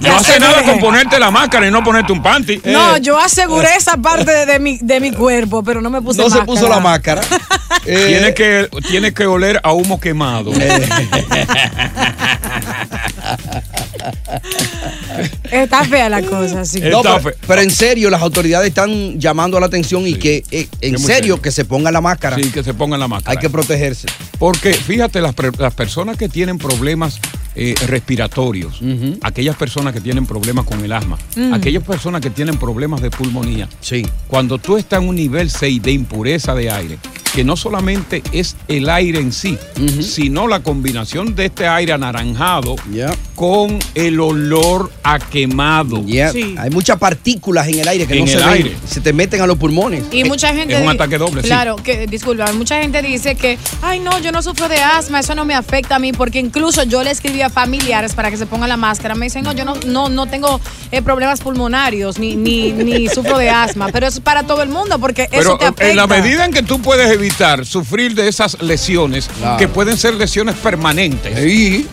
no 0.00 0.16
hace 0.16 0.38
nada 0.38 0.62
con 0.64 0.78
ponerte 0.78 1.18
la 1.18 1.30
máscara 1.30 1.66
y 1.66 1.70
no 1.70 1.82
ponerte 1.82 2.12
un 2.12 2.22
panty. 2.22 2.60
No, 2.66 2.98
yo 2.98 3.18
aseguré 3.18 3.68
esa 3.76 3.96
parte 3.96 4.30
de, 4.30 4.44
de 4.46 4.58
mi, 4.58 4.78
de 4.82 5.00
mi 5.00 5.12
cuerpo, 5.12 5.62
pero 5.64 5.80
no 5.80 5.88
me 5.88 6.02
puse 6.02 6.18
No 6.18 6.24
se 6.24 6.36
máscara. 6.40 6.46
puso 6.46 6.68
la 6.68 6.80
máscara. 6.80 7.22
Eh, 7.88 8.06
Tienes 8.08 8.34
que, 8.34 8.68
tienes 8.88 9.12
que 9.14 9.26
oler 9.26 9.60
a 9.62 9.72
humo 9.72 10.00
quemado. 10.00 10.50
Está 15.50 15.84
fea 15.84 16.08
la 16.08 16.22
cosa, 16.22 16.64
sí. 16.64 16.80
No, 16.80 17.02
pero, 17.02 17.36
pero 17.46 17.62
en 17.62 17.70
serio, 17.70 18.10
las 18.10 18.22
autoridades 18.22 18.68
están 18.68 19.18
llamando 19.18 19.58
la 19.60 19.66
atención 19.66 20.06
y 20.06 20.14
que, 20.14 20.44
eh, 20.50 20.68
en 20.80 20.98
serio, 20.98 21.06
serio. 21.06 21.42
que 21.42 21.50
se 21.50 21.64
ponga 21.64 21.90
la 21.90 22.00
máscara. 22.00 22.36
Sí, 22.36 22.50
que 22.50 22.62
se 22.62 22.74
pongan 22.74 23.00
la 23.00 23.08
máscara. 23.08 23.32
Hay 23.32 23.38
que 23.38 23.50
protegerse. 23.50 24.06
Porque 24.38 24.72
fíjate, 24.74 25.20
las, 25.20 25.34
las 25.58 25.74
personas 25.74 26.16
que 26.16 26.28
tienen 26.28 26.58
problemas 26.58 27.18
eh, 27.54 27.74
respiratorios, 27.86 28.80
aquellas 29.22 29.56
personas 29.56 29.94
que 29.94 30.00
tienen 30.00 30.26
problemas 30.26 30.66
con 30.66 30.84
el 30.84 30.92
asma, 30.92 31.18
Mm. 31.36 31.52
aquellas 31.54 31.82
personas 31.82 32.20
que 32.20 32.30
tienen 32.30 32.56
problemas 32.58 33.00
de 33.02 33.10
pulmonía. 33.10 33.68
Sí. 33.80 34.06
Cuando 34.28 34.58
tú 34.58 34.76
estás 34.76 35.02
en 35.02 35.08
un 35.08 35.16
nivel 35.16 35.50
6 35.50 35.82
de 35.82 35.92
impureza 35.92 36.54
de 36.54 36.70
aire, 36.70 36.98
que 37.34 37.44
no 37.44 37.56
solamente 37.56 38.22
es 38.32 38.56
el 38.68 38.88
aire 38.88 39.20
en 39.20 39.32
sí, 39.32 39.58
sino 40.00 40.48
la 40.48 40.60
combinación 40.60 41.34
de 41.34 41.46
este 41.46 41.66
aire 41.68 41.92
anaranjado 41.92 42.76
con 43.34 43.78
el 43.94 44.18
olor 44.20 44.90
a 45.02 45.18
quemado. 45.18 46.02
Yeah. 46.06 46.32
Hay 46.58 46.70
muchas 46.70 46.98
partículas 46.98 47.68
en 47.68 47.80
el 47.80 47.88
aire 47.88 48.06
que 48.06 48.14
En 48.14 48.20
no 48.20 48.26
se 48.26 48.32
el 48.38 48.38
ven, 48.44 48.48
aire. 48.52 48.76
se 48.88 49.00
te 49.02 49.12
meten 49.12 49.42
a 49.42 49.46
los 49.46 49.58
pulmones. 49.58 50.04
Y 50.10 50.24
mucha 50.24 50.54
gente. 50.54 50.74
es 50.74 50.82
un 50.82 50.88
ataque 50.88 51.18
doble, 51.18 51.42
sí. 51.42 51.48
Claro, 51.48 51.76
que, 51.76 52.06
disculpa, 52.06 52.50
mucha 52.54 52.80
gente 52.80 53.02
dice 53.02 53.34
que, 53.34 53.58
ay, 53.82 54.00
no, 54.00 54.18
yo 54.20 54.32
no 54.32 54.40
sufro 54.42 54.68
de 54.68 54.78
asma, 54.78 55.20
eso 55.20 55.34
no 55.34 55.44
me 55.44 55.54
afecta 55.54 55.96
a 55.96 55.98
mí, 55.98 56.12
porque 56.12 56.38
incluso 56.38 56.84
yo 56.84 57.02
le 57.02 57.10
escribí 57.10 57.42
a 57.42 57.50
familiares 57.50 58.14
para 58.14 58.30
que 58.30 58.38
se 58.38 58.46
pongan 58.46 58.70
la 58.70 58.78
máscara. 58.78 59.14
Me 59.14 59.26
dicen, 59.26 59.44
no, 59.44 59.52
yo 59.52 59.66
no, 59.66 59.74
no, 59.86 60.08
no 60.08 60.26
tengo 60.26 60.58
eh, 60.90 61.02
problemas 61.02 61.40
pulmonarios, 61.40 62.18
ni, 62.18 62.36
ni, 62.36 62.72
ni 62.72 63.08
sufro 63.08 63.36
de 63.36 63.50
asma, 63.50 63.88
pero 63.92 64.06
eso 64.06 64.18
es 64.18 64.24
para 64.24 64.44
todo 64.44 64.62
el 64.62 64.70
mundo, 64.70 64.98
porque 64.98 65.24
eso 65.24 65.30
Pero 65.32 65.58
te 65.58 65.64
afecta. 65.66 65.90
en 65.90 65.96
la 65.96 66.06
medida 66.06 66.44
en 66.46 66.52
que 66.52 66.62
tú 66.62 66.80
puedes 66.80 67.10
evitar 67.12 67.25
sufrir 67.64 68.14
de 68.14 68.28
esas 68.28 68.60
lesiones, 68.62 69.28
Claro. 69.38 69.56
que 69.58 69.68
pueden 69.68 69.96
ser 69.96 70.14
lesiones 70.14 70.54
permanentes, 70.56 71.32
¿eh? 71.36 71.84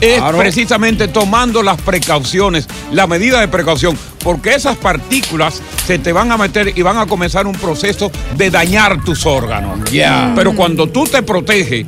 es 0.00 0.18
Claro. 0.18 0.38
precisamente 0.38 1.08
tomando 1.08 1.62
las 1.62 1.80
precauciones, 1.80 2.66
la 2.92 3.06
medida 3.06 3.40
de 3.40 3.48
precaución, 3.48 3.96
porque 4.22 4.54
esas 4.54 4.76
partículas 4.76 5.60
se 5.86 5.98
te 5.98 6.12
van 6.12 6.30
a 6.32 6.36
meter 6.36 6.72
y 6.76 6.82
van 6.82 6.98
a 6.98 7.06
comenzar 7.06 7.46
un 7.46 7.54
proceso 7.54 8.10
de 8.36 8.50
dañar 8.50 9.02
tus 9.04 9.26
órganos. 9.26 9.90
Yeah. 9.90 10.32
Pero 10.36 10.54
cuando 10.54 10.88
tú 10.88 11.04
te 11.04 11.22
proteges, 11.22 11.86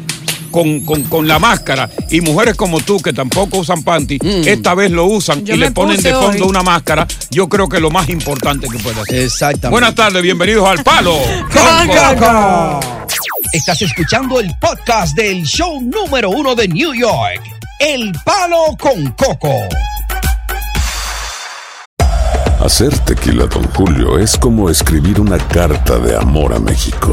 con, 0.54 0.80
con- 0.82 1.02
con 1.04 1.26
la 1.26 1.40
máscara 1.40 1.90
y 2.10 2.20
mujeres 2.20 2.54
como 2.54 2.80
tú 2.80 3.00
que 3.00 3.12
tampoco 3.12 3.58
usan 3.58 3.82
panty, 3.82 4.18
esta 4.46 4.74
vez 4.74 4.90
lo 4.92 5.04
usan 5.06 5.44
Yo 5.44 5.54
y 5.54 5.58
le 5.58 5.72
ponen 5.72 6.00
de 6.00 6.12
fondo 6.12 6.44
hoy. 6.44 6.48
una 6.50 6.62
máscara, 6.62 7.06
yo 7.30 7.48
creo 7.48 7.68
que 7.68 7.76
es 7.78 7.82
lo 7.82 7.90
más 7.90 8.08
importante 8.08 8.68
que 8.68 8.78
puede 8.78 9.00
hacer. 9.00 9.18
Exactamente. 9.18 9.68
Buenas 9.70 9.94
tardes, 9.96 10.22
bienvenidos 10.22 10.68
al 10.68 10.84
Palo. 10.84 11.12
Con 11.52 11.88
Coco. 11.88 12.80
Estás 13.52 13.82
escuchando 13.82 14.38
el 14.38 14.52
podcast 14.60 15.16
del 15.16 15.42
show 15.44 15.80
número 15.80 16.30
uno 16.30 16.54
de 16.54 16.68
New 16.68 16.94
York, 16.94 17.40
El 17.80 18.12
Palo 18.24 18.76
con 18.80 19.10
Coco. 19.12 19.52
Hacer 22.64 22.96
tequila, 23.00 23.46
Don 23.46 23.64
Julio, 23.74 24.18
es 24.18 24.36
como 24.38 24.70
escribir 24.70 25.20
una 25.20 25.36
carta 25.38 25.98
de 25.98 26.16
amor 26.16 26.54
a 26.54 26.58
México. 26.58 27.12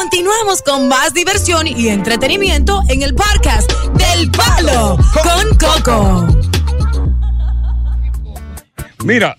Continuamos 0.00 0.62
con 0.62 0.86
más 0.86 1.12
diversión 1.12 1.66
y 1.66 1.88
entretenimiento 1.88 2.82
en 2.88 3.02
el 3.02 3.16
podcast 3.16 3.68
del 3.94 4.30
Palo 4.30 4.96
con 5.12 5.58
Coco. 5.58 6.26
Mira, 9.04 9.36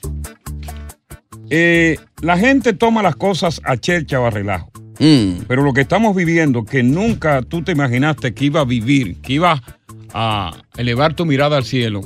eh, 1.50 1.98
la 2.22 2.38
gente 2.38 2.74
toma 2.74 3.02
las 3.02 3.16
cosas 3.16 3.62
a 3.64 3.78
chercha 3.78 4.20
o 4.20 4.26
a 4.26 4.32
relajo. 4.32 4.70
Pero 4.98 5.64
lo 5.64 5.72
que 5.72 5.80
estamos 5.80 6.14
viviendo, 6.14 6.66
que 6.66 6.84
nunca 6.84 7.42
tú 7.42 7.64
te 7.64 7.72
imaginaste 7.72 8.34
que 8.34 8.44
iba 8.44 8.60
a 8.60 8.66
vivir, 8.66 9.22
que 9.22 9.34
iba 9.34 9.64
a 10.14 10.52
elevar 10.76 11.14
tu 11.14 11.26
mirada 11.26 11.56
al 11.56 11.64
cielo, 11.64 12.02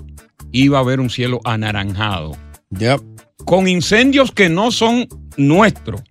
iba 0.51 0.77
a 0.77 0.83
ver 0.83 1.00
un 1.00 1.10
cielo 1.10 1.41
anaranjado. 1.43 2.38
Con 3.45 3.67
incendios 3.67 4.31
que 4.31 4.48
no 4.48 4.72
son 4.72 5.07
nuestros, 5.38 6.03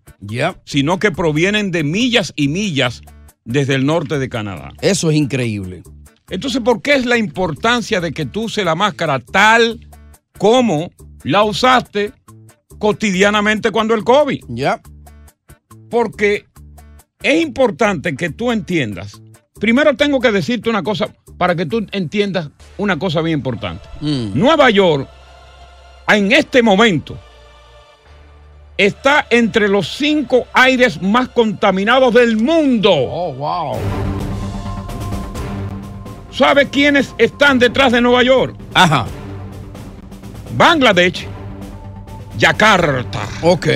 sino 0.64 0.98
que 0.98 1.10
provienen 1.10 1.70
de 1.70 1.84
millas 1.84 2.32
y 2.36 2.48
millas 2.48 3.02
desde 3.44 3.74
el 3.74 3.86
norte 3.86 4.18
de 4.18 4.28
Canadá. 4.28 4.72
Eso 4.80 5.10
es 5.10 5.16
increíble. 5.16 5.82
Entonces, 6.30 6.60
¿por 6.62 6.80
qué 6.80 6.94
es 6.94 7.06
la 7.06 7.18
importancia 7.18 8.00
de 8.00 8.12
que 8.12 8.26
tú 8.26 8.44
uses 8.44 8.64
la 8.64 8.74
máscara 8.74 9.18
tal 9.18 9.86
como 10.38 10.90
la 11.24 11.44
usaste 11.44 12.12
cotidianamente 12.78 13.70
cuando 13.70 13.94
el 13.94 14.04
COVID? 14.04 14.44
Ya. 14.48 14.80
Porque 15.90 16.46
es 17.22 17.42
importante 17.42 18.16
que 18.16 18.30
tú 18.30 18.50
entiendas. 18.50 19.20
Primero 19.60 19.94
tengo 19.94 20.20
que 20.20 20.32
decirte 20.32 20.70
una 20.70 20.82
cosa 20.82 21.14
para 21.36 21.54
que 21.54 21.66
tú 21.66 21.86
entiendas 21.92 22.50
una 22.78 22.98
cosa 22.98 23.20
bien 23.20 23.38
importante. 23.38 23.86
Nueva 24.00 24.70
York, 24.70 25.08
en 26.08 26.32
este 26.32 26.62
momento, 26.62 27.18
está 28.76 29.26
entre 29.30 29.68
los 29.68 29.88
cinco 29.96 30.46
aires 30.52 31.00
más 31.00 31.28
contaminados 31.28 32.14
del 32.14 32.36
mundo. 32.36 32.90
Oh, 32.92 33.32
wow. 33.34 33.78
¿Sabe 36.30 36.68
quiénes 36.68 37.14
están 37.18 37.58
detrás 37.58 37.92
de 37.92 38.00
Nueva 38.00 38.22
York? 38.22 38.56
Ajá. 38.74 39.06
Bangladesh, 40.56 41.26
Yakarta. 42.38 43.20
Ok. 43.42 43.68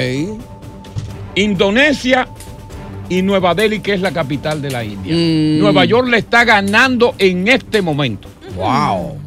Indonesia 1.35 2.27
y 3.09 3.23
Nueva 3.23 3.55
Delhi, 3.55 3.81
que 3.81 3.95
es 3.95 4.01
la 4.01 4.13
capital 4.13 4.63
de 4.63 4.71
la 4.71 4.85
India. 4.85 5.15
Mm. 5.15 5.61
Nueva 5.61 5.85
York 5.85 6.09
le 6.09 6.19
está 6.19 6.45
ganando 6.45 7.15
en 7.19 7.47
este 7.49 7.83
momento. 7.83 8.29
Wow. 8.57 9.19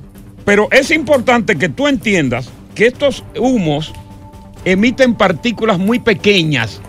Pero 0.44 0.68
es 0.72 0.90
importante 0.90 1.56
que 1.56 1.70
tú 1.70 1.88
entiendas 1.88 2.50
que 2.74 2.88
estos 2.88 3.24
humos 3.38 3.94
emiten 4.66 5.16
partículas 5.16 5.80
muy 5.80 6.00
pequeñas 6.00 6.82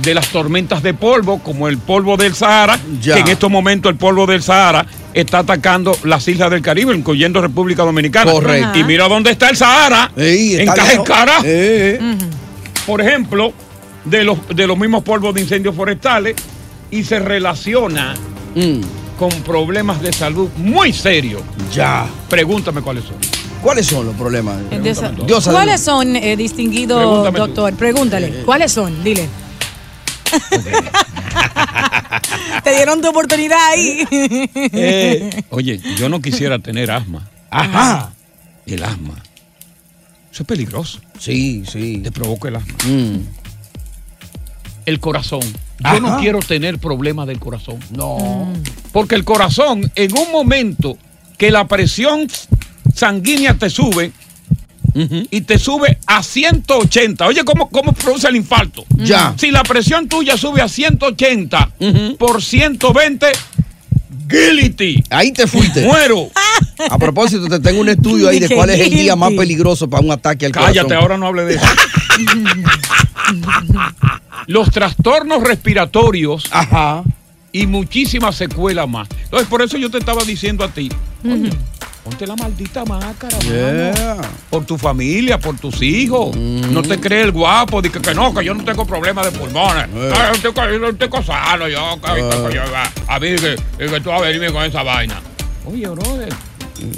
de 0.01 0.13
las 0.13 0.27
tormentas 0.29 0.81
de 0.84 0.93
polvo, 0.93 1.39
como 1.39 1.67
el 1.67 1.77
polvo 1.77 2.17
del 2.17 2.34
Sahara, 2.34 2.79
Ya. 3.01 3.15
que 3.15 3.22
en 3.22 3.27
estos 3.27 3.50
momentos 3.51 3.91
el 3.91 3.98
polvo 3.98 4.25
del 4.25 4.41
Sahara 4.41 4.86
está 5.13 5.39
atacando 5.39 5.96
las 6.03 6.27
islas 6.27 6.50
del 6.50 6.62
Caribe, 6.62 6.96
incluyendo 6.96 7.41
República 7.41 7.84
Dominicana. 7.84 8.31
Correcto. 8.31 8.79
Y 8.79 8.84
mira 8.84 9.08
dónde 9.08 9.31
está 9.31 9.50
el 9.50 9.58
Sahara. 9.58 10.12
Ey, 10.15 10.55
en 10.55 10.62
está 10.62 10.74
caja 10.75 10.88
en 10.88 10.91
lejos. 10.93 11.08
cara. 11.08 11.34
Eh. 11.43 12.17
Por 12.86 13.01
ejemplo, 13.01 13.53
de 14.05 14.24
los, 14.24 14.38
de 14.50 14.65
los 14.67 14.77
mismos 14.77 15.03
polvos 15.03 15.34
de 15.36 15.41
incendios 15.41 15.75
forestales 15.75 16.36
y 16.89 17.03
se 17.03 17.20
relaciona 17.20 18.15
con 19.20 19.29
problemas 19.43 20.01
de 20.01 20.12
salud 20.12 20.50
muy 20.58 20.93
serios. 20.93 21.41
Ya. 21.74 22.08
Pregúntame 22.29 22.81
cuáles 22.81 23.03
son. 23.03 23.15
¿Cuáles 23.62 23.86
son 23.86 24.08
los 24.08 24.15
problemas? 24.15 24.58
Dios 24.81 24.98
sabe. 24.98 25.53
¿Cuáles 25.55 25.81
son, 25.81 26.15
eh, 26.15 26.36
distinguido 26.36 26.98
Pregúntame 26.98 27.38
tú. 27.39 27.46
doctor? 27.46 27.74
Pregúntale. 27.75 28.29
¿Cuáles 28.43 28.72
son? 28.72 29.03
Dile. 29.03 29.29
Te 32.64 32.76
dieron 32.76 33.02
tu 33.02 33.10
oportunidad 33.10 33.58
ahí. 33.70 34.06
Eh, 34.74 35.44
Oye, 35.50 35.80
yo 35.98 36.10
no 36.10 36.22
quisiera 36.22 36.60
tener 36.60 36.92
asma. 36.92 37.28
Ajá. 37.50 38.12
El 38.66 38.84
asma. 38.84 39.16
Eso 40.32 40.44
es 40.44 40.48
peligroso. 40.48 41.00
Sí, 41.20 41.64
sí. 41.70 42.00
Te 42.04 42.12
provoca 42.12 42.50
el 42.50 42.56
asma. 42.58 42.74
Mm. 42.86 43.18
El 44.86 45.00
corazón. 45.00 45.42
Yo 45.42 45.88
Ajá. 45.88 46.00
no 46.00 46.20
quiero 46.20 46.40
tener 46.40 46.78
problemas 46.80 47.28
del 47.28 47.40
corazón. 47.40 47.80
No. 47.92 48.52
Porque 48.92 49.16
el 49.16 49.24
corazón, 49.24 49.92
en 49.96 50.18
un 50.18 50.32
momento 50.32 50.98
que 51.38 51.52
la 51.52 51.68
presión 51.68 52.28
sanguínea 52.94 53.56
te 53.56 53.70
sube 53.70 54.12
y 54.94 55.42
te 55.42 55.58
sube 55.58 55.98
a 56.06 56.22
180. 56.24 57.26
Oye, 57.26 57.44
¿cómo, 57.44 57.70
cómo 57.70 57.94
produce 57.94 58.28
el 58.28 58.36
infarto? 58.36 58.86
Ya. 58.98 59.34
Si 59.38 59.52
la 59.52 59.64
presión 59.64 60.08
tuya 60.08 60.38
sube 60.38 60.62
a 60.62 60.68
180 60.68 61.72
por 62.18 62.42
120, 62.44 63.28
guilty. 64.28 65.04
Ahí 65.10 65.32
te 65.32 65.48
fuiste. 65.48 65.86
Muero. 65.86 66.30
A 66.90 66.98
propósito, 66.98 67.48
te 67.48 67.60
tengo 67.60 67.82
un 67.82 67.90
estudio 67.90 68.30
ahí 68.30 68.40
de 68.40 68.50
cuál 68.50 68.70
es 68.72 68.80
el 68.80 68.90
día 68.92 69.16
más 69.16 69.32
peligroso 69.34 69.90
para 69.90 70.04
un 70.04 70.12
ataque 70.12 70.46
al 70.48 70.52
Cállate, 70.52 70.80
corazón. 70.88 70.94
ahora 71.02 71.18
no 71.18 71.28
hable 71.28 71.46
de 71.46 71.56
eso. 71.56 71.66
Los 74.48 74.72
trastornos 74.72 75.44
respiratorios 75.44 76.46
Ajá. 76.52 77.04
y 77.52 77.68
muchísimas 77.68 78.36
secuelas 78.36 78.90
más. 78.90 79.08
Entonces, 79.24 79.48
por 79.48 79.62
eso 79.62 79.78
yo 79.78 79.90
te 79.90 79.98
estaba 80.00 80.24
diciendo 80.24 80.64
a 80.64 80.70
ti, 80.70 80.90
oye, 81.24 81.52
ponte 82.03 82.25
la 82.25 82.36
maldita 82.36 82.84
máscara, 82.86 83.38
mano. 83.38 83.50
Yeah. 83.51 84.17
por 84.50 84.65
tu 84.65 84.77
familia, 84.77 85.38
por 85.39 85.58
tus 85.58 85.81
hijos. 85.81 86.36
Mm. 86.36 86.74
No 86.74 86.81
te 86.81 87.00
crees 87.00 87.25
el 87.25 87.31
guapo, 87.31 87.81
de 87.81 87.91
que, 87.91 88.01
que 88.01 88.13
no, 88.13 88.34
que 88.34 88.43
yo 88.43 88.53
no 88.53 88.63
tengo 88.63 88.86
problemas 88.86 89.31
de 89.31 89.38
pulmones. 89.38 89.86
Eh. 89.96 90.13
Ay, 90.15 90.39
yo 90.41 90.50
estoy, 90.50 90.79
yo 90.79 90.88
estoy 90.89 91.24
sano, 91.24 91.67
yo, 91.67 92.00
que, 92.01 92.53
yo- 92.55 92.62
a 93.08 93.20
mí 93.20 93.27
que, 93.36 93.55
que 93.88 94.00
tú 94.01 94.10
vas 94.10 94.20
a 94.22 94.25
venirme 94.25 94.51
con 94.51 94.63
esa 94.63 94.81
vaina. 94.84 95.22
Oye, 95.65 95.88
brother, 95.88 96.34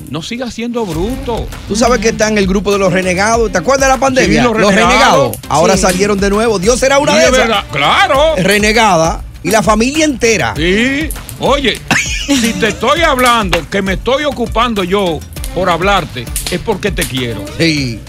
no 0.09 0.21
sigas 0.21 0.53
siendo 0.53 0.85
bruto. 0.85 1.45
Tú 1.67 1.75
sabes 1.75 1.99
que 1.99 2.09
está 2.09 2.29
en 2.29 2.37
el 2.37 2.47
grupo 2.47 2.71
de 2.71 2.77
los 2.79 2.93
renegados. 2.93 3.51
¿Te 3.51 3.57
acuerdas 3.57 3.87
de 3.89 3.93
la 3.95 3.99
pandemia? 3.99 4.41
Sí, 4.41 4.47
los 4.47 4.55
renegados. 4.55 4.89
renegados. 4.89 5.37
Ahora 5.49 5.75
Sí. 5.75 5.81
salieron 5.81 6.17
de 6.19 6.29
nuevo. 6.29 6.59
Dios 6.59 6.79
será 6.79 6.99
una 6.99 7.11
Sí, 7.11 7.17
de 7.17 7.23
de 7.25 7.29
esas. 7.31 7.47
verdad, 7.49 7.63
claro. 7.73 8.35
Renegada. 8.37 9.21
Y 9.43 9.51
la 9.51 9.61
familia 9.61 10.05
entera. 10.05 10.53
Sí, 10.55 11.09
oye, 11.41 11.81
si 12.27 12.53
te 12.53 12.69
estoy 12.69 13.01
hablando, 13.01 13.67
que 13.69 13.81
me 13.81 13.93
estoy 13.93 14.23
ocupando 14.25 14.83
yo 14.83 15.19
por 15.55 15.69
hablarte, 15.69 16.25
es 16.51 16.59
porque 16.59 16.91
te 16.91 17.03
quiero. 17.03 17.43
Sí. 17.57 17.99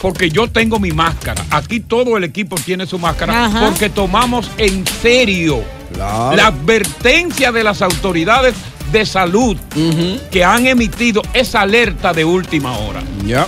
Porque 0.00 0.30
yo 0.30 0.48
tengo 0.48 0.78
mi 0.78 0.92
máscara. 0.92 1.44
Aquí 1.50 1.80
todo 1.80 2.16
el 2.16 2.24
equipo 2.24 2.56
tiene 2.56 2.86
su 2.86 2.98
máscara. 2.98 3.46
Ajá. 3.46 3.66
Porque 3.66 3.90
tomamos 3.90 4.50
en 4.56 4.86
serio 4.86 5.62
Claro. 5.92 6.36
la 6.36 6.46
advertencia 6.46 7.50
de 7.52 7.64
las 7.64 7.82
autoridades 7.82 8.54
de 8.92 9.04
salud 9.04 9.56
que 10.30 10.44
han 10.44 10.66
emitido 10.66 11.20
esa 11.34 11.60
alerta 11.62 12.12
de 12.12 12.24
última 12.24 12.76
hora. 12.78 13.02
Ya. 13.26 13.46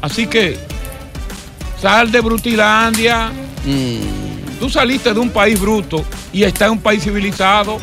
Así 0.00 0.26
que 0.26 0.58
sal 1.80 2.10
de 2.10 2.20
Brutilandia. 2.20 3.30
Mm. 3.64 4.58
Tú 4.58 4.68
saliste 4.70 5.12
de 5.12 5.20
un 5.20 5.30
país 5.30 5.60
bruto 5.60 6.04
y 6.32 6.42
estás 6.44 6.66
en 6.66 6.72
un 6.72 6.78
país 6.80 7.02
civilizado. 7.04 7.78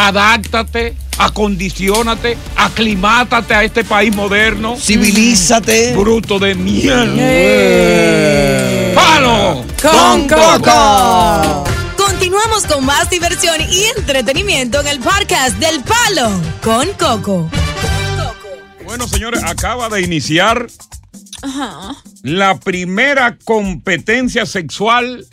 Adáctate, 0.00 0.94
acondicionate, 1.18 2.38
aclimátate 2.54 3.52
a 3.52 3.64
este 3.64 3.82
país 3.82 4.14
moderno. 4.14 4.76
Civilízate. 4.76 5.92
Bruto 5.96 6.38
de 6.38 6.54
mierda. 6.54 7.14
Eh. 7.16 8.92
¡Palo! 8.94 9.64
Con 9.82 10.28
Coco. 10.28 11.64
Continuamos 11.96 12.64
con 12.66 12.86
más 12.86 13.10
diversión 13.10 13.60
y 13.60 13.86
entretenimiento 13.96 14.80
en 14.80 14.86
el 14.86 15.00
podcast 15.00 15.56
del 15.58 15.82
Palo 15.82 16.30
con 16.62 16.86
Coco. 16.92 17.50
Bueno, 18.84 19.08
señores, 19.08 19.42
acaba 19.42 19.88
de 19.88 20.02
iniciar 20.02 20.68
la 22.22 22.56
primera 22.60 23.36
competencia 23.44 24.46
sexual 24.46 25.26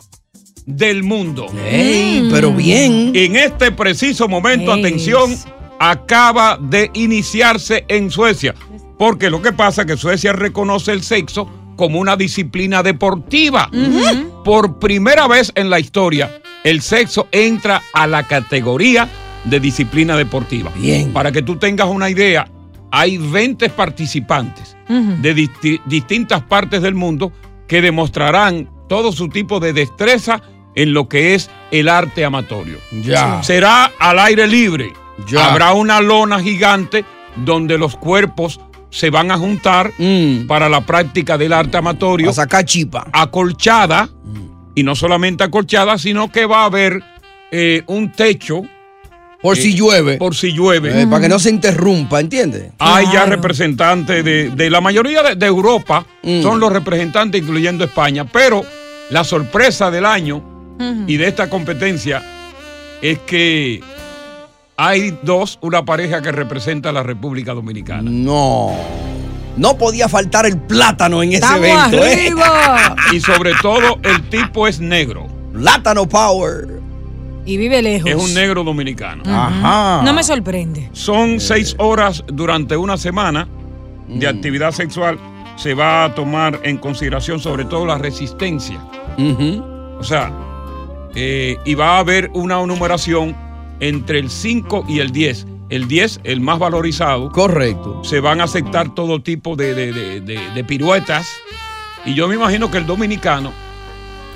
del 0.66 1.02
mundo. 1.04 1.46
Ey, 1.70 2.28
pero 2.30 2.52
bien. 2.52 3.12
En 3.14 3.36
este 3.36 3.72
preciso 3.72 4.28
momento, 4.28 4.72
atención, 4.72 5.34
acaba 5.78 6.58
de 6.60 6.90
iniciarse 6.94 7.84
en 7.88 8.10
Suecia. 8.10 8.54
Porque 8.98 9.30
lo 9.30 9.40
que 9.42 9.52
pasa 9.52 9.82
es 9.82 9.86
que 9.86 9.96
Suecia 9.96 10.32
reconoce 10.32 10.92
el 10.92 11.02
sexo 11.02 11.48
como 11.76 12.00
una 12.00 12.16
disciplina 12.16 12.82
deportiva. 12.82 13.70
Por 14.44 14.78
primera 14.78 15.28
vez 15.28 15.52
en 15.54 15.70
la 15.70 15.78
historia, 15.78 16.40
el 16.64 16.80
sexo 16.80 17.28
entra 17.30 17.82
a 17.92 18.06
la 18.06 18.22
categoría 18.26 19.08
de 19.44 19.60
disciplina 19.60 20.16
deportiva. 20.16 20.72
Bien. 20.76 21.12
Para 21.12 21.30
que 21.30 21.42
tú 21.42 21.56
tengas 21.56 21.88
una 21.88 22.08
idea, 22.10 22.48
hay 22.90 23.18
20 23.18 23.68
participantes 23.70 24.76
de 24.88 25.34
disti- 25.36 25.80
distintas 25.84 26.42
partes 26.42 26.80
del 26.80 26.94
mundo 26.94 27.32
que 27.68 27.82
demostrarán 27.82 28.68
todo 28.88 29.12
su 29.12 29.28
tipo 29.28 29.60
de 29.60 29.72
destreza 29.72 30.40
en 30.76 30.92
lo 30.94 31.08
que 31.08 31.34
es 31.34 31.50
el 31.72 31.88
arte 31.88 32.24
amatorio. 32.24 32.78
Ya. 32.92 33.42
Será 33.42 33.90
al 33.98 34.18
aire 34.20 34.46
libre. 34.46 34.92
Ya. 35.28 35.50
Habrá 35.50 35.72
una 35.72 36.00
lona 36.00 36.38
gigante 36.40 37.04
donde 37.34 37.76
los 37.78 37.96
cuerpos 37.96 38.60
se 38.90 39.10
van 39.10 39.30
a 39.30 39.36
juntar 39.38 39.90
Mm. 39.98 40.46
para 40.46 40.68
la 40.68 40.82
práctica 40.86 41.36
del 41.36 41.52
arte 41.52 41.76
amatorio 41.78 42.30
A 42.30 42.32
sacar 42.32 42.64
chipa. 42.64 43.06
acolchada, 43.12 44.06
Mm. 44.24 44.72
y 44.74 44.82
no 44.84 44.94
solamente 44.94 45.42
acolchada, 45.44 45.98
sino 45.98 46.30
que 46.30 46.46
va 46.46 46.62
a 46.62 46.66
haber 46.66 47.02
eh, 47.52 47.82
un 47.86 48.10
techo 48.12 48.62
Por 49.42 49.56
Eh, 49.56 49.60
si 49.60 49.74
llueve. 49.74 50.16
por 50.16 50.34
si 50.34 50.50
llueve. 50.52 51.02
Eh, 51.02 51.06
para 51.06 51.20
que 51.22 51.28
no 51.28 51.38
se 51.38 51.50
interrumpa, 51.50 52.18
¿entiendes? 52.20 52.72
Hay 52.78 53.06
ya 53.12 53.26
representantes 53.26 54.24
de, 54.24 54.48
de 54.50 54.70
la 54.70 54.80
mayoría 54.80 55.22
de, 55.22 55.36
de 55.36 55.46
Europa, 55.46 56.04
Mm. 56.22 56.42
son 56.42 56.58
los 56.58 56.72
representantes, 56.72 57.42
incluyendo 57.42 57.84
España, 57.84 58.24
pero 58.24 58.64
la 59.10 59.22
sorpresa 59.24 59.90
del 59.90 60.06
año 60.06 60.55
y 61.06 61.16
de 61.16 61.28
esta 61.28 61.48
competencia 61.48 62.22
es 63.02 63.18
que 63.20 63.80
hay 64.76 65.18
dos, 65.22 65.58
una 65.62 65.84
pareja 65.84 66.20
que 66.20 66.32
representa 66.32 66.90
a 66.90 66.92
la 66.92 67.02
República 67.02 67.54
Dominicana. 67.54 68.10
No. 68.10 68.72
No 69.56 69.78
podía 69.78 70.08
faltar 70.08 70.44
el 70.44 70.58
plátano 70.58 71.22
en 71.22 71.30
ese 71.30 71.38
¡Estamos 71.38 71.66
evento, 71.66 72.04
¿eh? 72.04 72.12
arriba! 72.12 72.96
Y 73.12 73.20
sobre 73.20 73.52
todo, 73.62 73.98
el 74.02 74.28
tipo 74.28 74.66
es 74.66 74.80
negro. 74.80 75.26
Plátano 75.52 76.06
Power. 76.06 76.80
Y 77.46 77.56
vive 77.56 77.80
lejos. 77.80 78.10
Es 78.10 78.16
un 78.16 78.34
negro 78.34 78.64
dominicano. 78.64 79.22
Ajá. 79.24 80.02
No 80.04 80.12
me 80.12 80.22
sorprende. 80.24 80.90
Son 80.92 81.40
seis 81.40 81.74
horas 81.78 82.24
durante 82.26 82.76
una 82.76 82.96
semana 82.96 83.48
de 84.08 84.26
actividad 84.26 84.72
sexual. 84.72 85.18
Se 85.56 85.72
va 85.72 86.04
a 86.04 86.14
tomar 86.14 86.60
en 86.64 86.76
consideración 86.76 87.40
sobre 87.40 87.64
todo 87.64 87.86
la 87.86 87.96
resistencia. 87.96 88.78
O 89.98 90.02
sea, 90.04 90.32
eh, 91.16 91.56
y 91.64 91.74
va 91.74 91.96
a 91.96 91.98
haber 91.98 92.30
una 92.34 92.64
numeración 92.64 93.34
entre 93.80 94.18
el 94.20 94.30
5 94.30 94.84
y 94.88 95.00
el 95.00 95.10
10. 95.10 95.46
El 95.68 95.88
10, 95.88 96.20
el 96.22 96.40
más 96.40 96.58
valorizado, 96.60 97.32
Correcto. 97.32 98.02
se 98.04 98.20
van 98.20 98.40
a 98.40 98.44
aceptar 98.44 98.94
todo 98.94 99.20
tipo 99.20 99.56
de, 99.56 99.74
de- 99.74 100.20
de- 100.20 100.64
piruetas. 100.64 101.26
Y 102.04 102.14
yo 102.14 102.28
me 102.28 102.36
imagino 102.36 102.70
que 102.70 102.78
el 102.78 102.86
dominicano, 102.86 103.52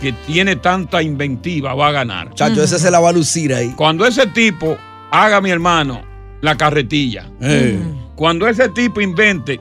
que 0.01 0.13
tiene 0.27 0.57
tanta 0.57 1.03
inventiva, 1.03 1.75
va 1.75 1.89
a 1.89 1.93
ganar. 1.93 2.35
Chacho, 2.35 2.63
ese 2.65 2.79
se 2.81 2.91
la 2.91 2.99
va 2.99 3.11
a 3.11 3.13
lucir 3.13 3.55
ahí. 3.55 3.73
Cuando 3.77 4.05
ese 4.07 4.27
tipo 4.27 4.77
haga, 5.13 5.41
mi 5.41 5.51
hermano, 5.51 6.03
la 6.41 6.57
carretilla, 6.57 7.27
Eh. 7.41 7.79
cuando 8.17 8.49
ese 8.49 8.69
tipo 8.71 9.01
invente 9.01 9.61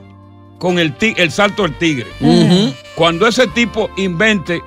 con 0.58 0.78
el, 0.80 0.92
el 1.00 1.30
salto 1.30 1.62
del 1.62 1.78
tigre, 1.78 2.06
cuando 2.96 3.26
ese 3.28 3.46
tipo 3.48 3.88
invente 3.96 4.60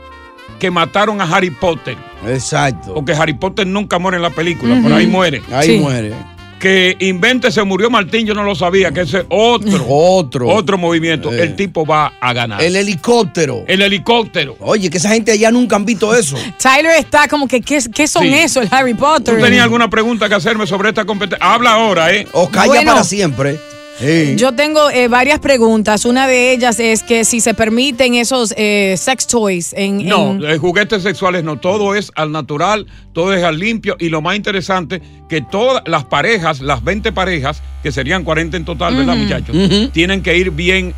que 0.64 0.72
mataron 0.72 1.20
a 1.20 1.26
Harry 1.26 1.50
Potter, 1.50 1.98
Exacto. 2.26 2.94
porque 2.94 3.12
Harry 3.12 3.34
Potter 3.34 3.68
nunca 3.68 4.00
muere 4.00 4.16
en 4.16 4.24
la 4.24 4.30
película, 4.30 4.80
por 4.82 4.94
ahí 4.94 5.06
muere. 5.08 5.42
Ahí 5.52 5.68
Sí. 5.76 5.78
muere. 5.78 6.14
que 6.58 6.96
invente 7.02 7.52
se 7.52 7.62
murió 7.64 7.90
Martín, 7.90 8.26
yo 8.26 8.34
no 8.34 8.42
lo 8.46 8.56
sabía, 8.56 8.94
que 8.94 9.02
ese 9.02 9.18
es 9.18 9.26
otro, 9.28 9.86
Otro. 9.90 10.48
otro 10.48 10.78
movimiento. 10.78 11.34
Eh. 11.34 11.44
El 11.44 11.58
tipo 11.58 11.86
va 11.86 12.14
a 12.22 12.32
ganar. 12.32 12.64
El 12.64 12.78
helicóptero. 12.78 13.66
El 13.68 13.82
helicóptero. 13.82 14.56
Oye, 14.62 14.90
que 14.90 14.98
esa 14.98 15.10
gente 15.10 15.34
allá 15.34 15.52
nunca 15.52 15.76
han 15.76 15.84
visto 15.84 16.16
eso. 16.16 16.38
Tyler 16.58 16.94
está 16.98 17.28
como 17.28 17.50
que, 17.50 17.60
¿qué, 17.60 17.80
qué 17.94 18.08
son 18.08 18.24
Sí. 18.24 18.34
eso, 18.34 18.62
el 18.62 18.70
Harry 18.72 18.94
Potter? 18.94 19.36
¿Tú 19.36 19.42
tenías 19.44 19.64
alguna 19.64 19.90
pregunta 19.90 20.30
que 20.30 20.36
hacerme 20.36 20.66
sobre 20.66 20.88
esta 20.88 21.04
competencia? 21.04 21.46
Habla 21.46 21.74
ahora, 21.74 22.14
¿eh? 22.14 22.26
O 22.32 22.48
calla 22.48 22.68
Bueno. 22.68 22.92
para 22.94 23.04
siempre. 23.04 23.60
Sí. 24.00 24.36
Yo 24.38 24.54
tengo 24.54 24.90
eh, 24.90 25.08
varias 25.08 25.40
preguntas. 25.40 26.06
Una 26.06 26.28
de 26.28 26.52
ellas 26.52 26.80
es 26.80 27.04
que 27.04 27.24
si 27.26 27.40
se 27.42 27.54
permiten 27.54 28.16
esos 28.16 28.54
eh, 28.58 28.96
sex 28.98 29.28
toys 29.28 29.74
en... 29.74 30.06
No, 30.08 30.32
en- 30.32 30.44
eh, 30.44 30.58
juguetes 30.58 31.04
sexuales 31.04 31.44
no, 31.44 31.58
todo 31.60 31.96
es 31.96 32.12
al 32.16 32.32
natural, 32.32 32.88
todo 33.14 33.34
es 33.34 33.44
al 33.44 33.60
limpio 33.60 33.96
y 34.00 34.10
lo 34.10 34.22
más 34.22 34.36
interesante 34.36 35.02
que 35.30 35.42
todas 35.42 35.84
las 35.86 36.06
parejas, 36.06 36.60
las 36.62 36.84
20 36.84 37.12
parejas, 37.12 37.62
que 37.84 37.92
serían 37.92 38.24
40 38.24 38.58
en 38.58 38.66
total, 38.66 38.96
¿verdad 38.96 39.16
muchachos? 39.16 39.56
Tienen 39.92 40.22
que 40.24 40.38
ir 40.38 40.52
bien 40.52 40.94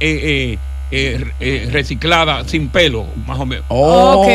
eh, 0.92 1.26
eh, 1.40 1.68
recicladas, 1.72 2.50
sin 2.50 2.70
pelo, 2.70 3.06
más 3.26 3.40
o 3.40 3.46
menos. 3.46 3.66
ok. 3.70 4.28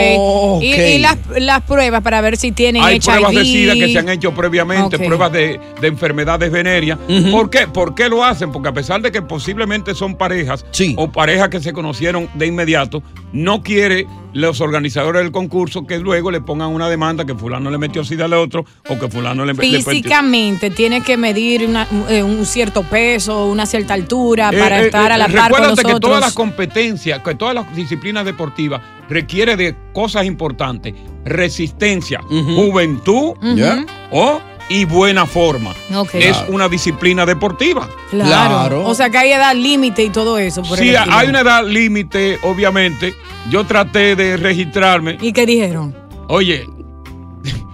Y, 0.62 0.72
y 0.74 0.98
las, 0.98 1.16
las 1.38 1.62
pruebas 1.62 2.02
para 2.02 2.20
ver 2.20 2.36
si 2.36 2.52
tienen 2.52 2.82
Hay 2.82 2.96
HIV. 2.96 3.04
pruebas 3.04 3.34
de 3.34 3.44
SIDA 3.44 3.74
que 3.74 3.92
se 3.92 3.98
han 3.98 4.08
hecho 4.08 4.32
previamente, 4.34 4.98
pruebas 4.98 5.32
de, 5.32 5.60
de 5.80 5.88
enfermedades 5.88 6.50
venéreas. 6.50 6.98
¿Por 7.30 7.50
qué? 7.50 7.66
¿Por 7.68 7.94
qué 7.94 8.08
lo 8.08 8.24
hacen? 8.24 8.52
Porque 8.52 8.68
a 8.68 8.72
pesar 8.72 9.00
de 9.02 9.10
que 9.12 9.22
posiblemente 9.22 9.94
son 9.94 10.16
parejas 10.16 10.64
o 10.96 11.10
parejas 11.10 11.48
que 11.48 11.60
se 11.60 11.72
conocieron 11.72 12.28
de 12.34 12.46
inmediato, 12.46 13.02
no 13.32 13.62
quiere 13.62 14.06
los 14.32 14.60
organizadores 14.60 15.22
del 15.22 15.32
concurso 15.32 15.86
que 15.88 15.98
luego 15.98 16.30
le 16.30 16.40
pongan 16.40 16.68
una 16.68 16.88
demanda 16.88 17.24
que 17.24 17.34
fulano 17.34 17.68
le 17.68 17.78
metió 17.78 18.04
SIDA 18.04 18.26
al 18.26 18.34
otro 18.34 18.64
o 18.88 18.96
que 18.96 19.08
fulano 19.08 19.44
le, 19.44 19.54
metió- 19.54 19.82
Físicamente 19.82 20.70
tiene 20.70 21.00
que 21.02 21.16
medir 21.16 21.66
una- 21.66 21.86
eh, 22.08 22.22
un 22.22 22.46
cierto 22.46 22.84
peso, 22.84 23.46
una 23.46 23.66
cierta 23.66 23.94
altura 23.94 24.50
Eh, 24.52 24.58
para 24.58 24.80
eh, 24.82 24.86
estar 24.86 25.10
a 25.10 25.18
la 25.18 25.26
par 25.26 25.50
con 25.50 25.60
Recuérdate 25.60 25.82
que 25.94 26.00
todas 26.00 26.20
las 26.20 26.32
competencias, 26.40 27.20
que 27.22 27.34
todas 27.34 27.54
las 27.54 27.74
disciplinas 27.76 28.24
deportivas 28.24 28.80
requiere 29.08 29.56
de 29.56 29.74
cosas 29.92 30.24
importantes: 30.24 30.94
resistencia, 31.24 32.20
juventud 32.28 33.34
Ya. 33.54 33.84
o 34.10 34.40
y 34.70 34.84
buena 34.84 35.26
forma. 35.26 35.72
Es 36.14 36.36
Claro. 36.36 36.52
una 36.52 36.68
disciplina 36.68 37.26
deportiva. 37.26 37.88
Claro. 38.10 38.86
O 38.86 38.94
sea 38.94 39.10
que 39.10 39.18
hay 39.18 39.32
edad 39.32 39.54
límite 39.54 40.04
y 40.04 40.10
todo 40.10 40.38
eso. 40.38 40.62
por 40.62 40.78
el 40.78 40.84
Sí, 40.90 40.94
hay 40.96 41.28
una 41.28 41.40
edad 41.40 41.64
límite, 41.66 42.38
obviamente. 42.42 43.14
Yo 43.50 43.64
traté 43.64 44.14
de 44.16 44.36
registrarme. 44.36 45.18
¿Y 45.20 45.32
qué 45.32 45.44
dijeron? 45.44 45.94
Oye. 46.28 46.66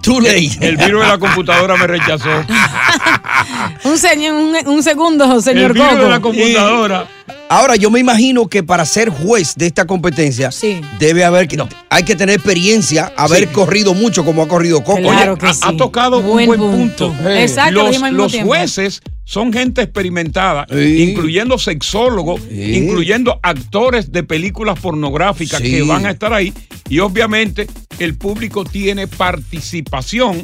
Too 0.03 0.21
late. 0.21 0.57
El 0.61 0.77
virus 0.77 1.03
de 1.03 1.09
la 1.09 1.19
computadora 1.19 1.77
me 1.77 1.87
rechazó. 1.87 2.31
Un, 3.85 3.99
señor, 3.99 4.35
un, 4.35 4.57
un 4.69 4.83
segundo, 4.83 5.41
señor 5.41 5.73
virus 5.73 5.89
Coco. 5.89 6.03
de 6.03 6.09
la 6.09 6.21
computadora. 6.21 7.09
Ahora, 7.49 7.77
yo 7.77 7.91
me 7.91 8.01
imagino 8.01 8.49
que 8.49 8.63
para 8.63 8.85
ser 8.85 9.09
juez 9.09 9.55
de 9.57 9.67
esta 9.67 9.87
competencia, 9.87 10.51
debe 10.99 11.25
haber 11.25 11.47
que, 11.49 11.57
hay 11.91 12.03
que 12.03 12.17
tener 12.17 12.35
experiencia, 12.37 13.13
haber 13.17 13.49
corrido 13.53 13.95
mucho 13.95 14.25
como 14.25 14.43
ha 14.43 14.49
corrido 14.49 14.83
Coco. 14.83 14.99
Oye, 14.99 15.11
ha, 15.11 15.37
ha 15.63 15.77
tocado 15.77 16.21
Buen 16.23 16.51
un 16.51 16.59
buen 16.59 16.61
punto. 16.73 17.13
punto. 17.13 17.31
Exacto, 17.31 17.73
lo 17.73 17.91
los, 17.93 18.13
los 18.13 18.33
tiempo. 18.33 18.49
jueces 18.49 19.01
son 19.25 19.53
gente 19.53 19.83
experimentada, 19.83 20.67
incluyendo 20.71 21.59
sexólogos, 21.59 22.41
incluyendo 22.51 23.39
actores 23.43 24.13
de 24.13 24.23
películas 24.23 24.79
pornográficas 24.79 25.61
Sí. 25.61 25.71
que 25.71 25.83
van 25.83 26.07
a 26.07 26.11
estar 26.11 26.33
ahí. 26.33 26.53
Y 26.89 27.01
obviamente 27.01 27.67
el 27.99 28.17
público 28.17 28.65
tiene 28.65 29.07
participación. 29.09 30.43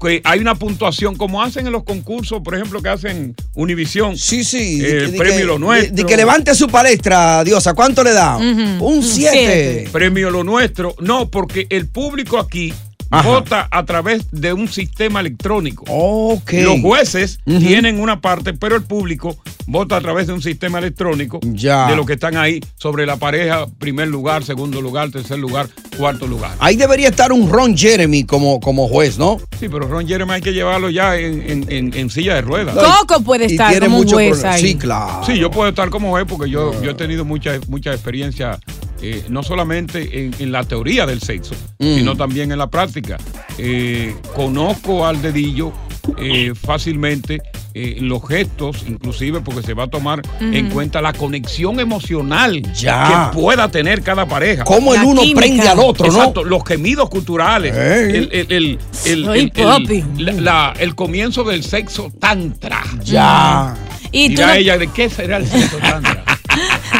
Que 0.00 0.20
hay 0.24 0.38
una 0.38 0.54
puntuación, 0.54 1.16
como 1.16 1.42
hacen 1.42 1.66
en 1.66 1.72
los 1.72 1.82
concursos, 1.84 2.40
por 2.42 2.54
ejemplo, 2.54 2.80
que 2.80 2.88
hacen 2.88 3.34
Univisión. 3.54 4.16
Sí, 4.16 4.44
sí. 4.44 4.80
El 4.84 5.12
Di 5.12 5.18
premio 5.18 5.38
que- 5.38 5.44
Lo 5.44 5.58
Nuestro. 5.58 5.90
De, 5.96 6.02
de 6.02 6.08
que 6.08 6.16
levante 6.16 6.54
su 6.54 6.68
palestra, 6.68 7.42
Diosa. 7.44 7.74
¿Cuánto 7.74 8.04
le 8.04 8.12
da? 8.12 8.36
Un 8.36 9.02
7. 9.02 9.88
Premio 9.92 10.30
Lo 10.30 10.44
Nuestro. 10.44 10.94
No, 11.00 11.28
porque 11.30 11.66
el 11.70 11.88
público 11.88 12.38
aquí 12.38 12.72
vota 13.10 13.66
a 13.70 13.84
través 13.86 14.26
de 14.30 14.52
un 14.52 14.68
sistema 14.68 15.20
electrónico. 15.20 15.84
Ok. 15.88 16.52
Los 16.62 16.80
jueces 16.80 17.40
tienen 17.44 17.98
una 18.00 18.20
parte, 18.20 18.52
pero 18.52 18.76
el 18.76 18.82
público 18.82 19.36
vota 19.66 19.96
a 19.96 20.00
través 20.00 20.26
de 20.26 20.34
un 20.34 20.42
sistema 20.42 20.78
electrónico 20.78 21.40
Ya. 21.42 21.88
de 21.88 21.96
los 21.96 22.06
que 22.06 22.12
están 22.12 22.36
ahí 22.36 22.60
sobre 22.76 23.06
la 23.06 23.16
pareja, 23.16 23.66
primer 23.78 24.08
lugar, 24.08 24.44
segundo 24.44 24.80
lugar, 24.82 25.10
tercer 25.10 25.38
lugar, 25.38 25.68
cuarto 25.98 26.26
lugar. 26.26 26.52
Ahí 26.60 26.76
debería 26.76 27.08
estar 27.08 27.32
un 27.32 27.50
Ron 27.50 27.76
Jeremy 27.76 28.24
como, 28.24 28.60
como 28.60 28.88
juez, 28.88 29.18
¿no? 29.18 29.38
Sí, 29.60 29.68
pero 29.68 29.80
Ron 29.88 30.06
Jeremy 30.06 30.32
hay 30.32 30.40
que 30.40 30.52
llevarlo 30.52 30.88
ya 30.88 31.16
en, 31.16 31.42
en- 31.50 31.66
en- 31.70 31.94
en 31.94 32.08
silla 32.10 32.36
de 32.36 32.40
ruedas. 32.42 32.74
Coco 32.74 33.22
puede 33.22 33.44
Y 33.48 33.52
estar 33.52 33.70
tiene 33.72 33.86
como 33.86 33.98
juez 34.04 34.30
problema. 34.30 34.52
ahí. 34.54 34.62
Sí, 34.62 34.74
claro. 34.76 35.26
Sí, 35.26 35.38
yo 35.38 35.50
puedo 35.50 35.68
estar 35.68 35.90
como 35.90 36.10
juez 36.10 36.24
porque 36.28 36.48
yo, 36.48 36.80
yo 36.82 36.92
he 36.92 36.94
tenido 36.94 37.24
mucha, 37.24 37.58
mucha 37.68 37.92
experiencia, 37.92 38.58
eh, 39.02 39.24
no 39.28 39.42
solamente 39.42 40.24
en, 40.24 40.34
en 40.38 40.52
la 40.52 40.64
teoría 40.64 41.04
del 41.04 41.20
sexo, 41.20 41.54
Mm. 41.80 41.94
sino 41.96 42.16
también 42.16 42.50
en 42.52 42.58
la 42.58 42.68
práctica. 42.68 43.18
Eh, 43.58 44.14
conozco 44.34 45.04
al 45.06 45.20
dedillo 45.20 45.72
eh, 46.16 46.52
fácilmente 46.54 47.40
eh, 47.80 47.96
los 48.00 48.26
gestos, 48.26 48.84
inclusive 48.88 49.40
porque 49.40 49.62
se 49.62 49.72
va 49.74 49.84
a 49.84 49.86
tomar 49.88 50.20
en 50.40 50.68
cuenta 50.70 51.00
la 51.00 51.12
conexión 51.12 51.78
emocional 51.78 52.60
Ya. 52.74 53.30
que 53.32 53.38
pueda 53.38 53.68
tener 53.70 54.02
cada 54.02 54.26
pareja. 54.26 54.64
Cómo 54.64 54.94
el 54.94 55.00
La 55.02 55.06
uno 55.06 55.20
química. 55.22 55.40
prende 55.40 55.68
al 55.68 55.78
otro, 55.78 56.06
¿no? 56.08 56.12
Exacto, 56.18 56.42
los 56.44 56.64
gemidos 56.66 57.08
culturales, 57.08 57.74
el, 57.76 58.30
el- 58.32 58.52
el- 58.52 58.52
el- 58.52 58.78
Soy 59.24 59.38
el- 59.38 59.38
el- 59.38 59.50
papi. 59.52 60.04
la- 60.18 60.32
la- 60.32 60.74
el 60.80 60.94
comienzo 60.96 61.44
del 61.44 61.62
sexo 61.62 62.10
tantra. 62.18 62.82
Ya. 63.04 63.76
Y 64.10 64.30
tú 64.30 64.36
Dirá 64.36 64.46
no- 64.48 64.52
ella, 64.54 64.78
¿de 64.78 64.88
qué 64.88 65.08
será 65.08 65.36
el 65.36 65.46
sexo 65.46 65.76
tantra? 65.78 66.24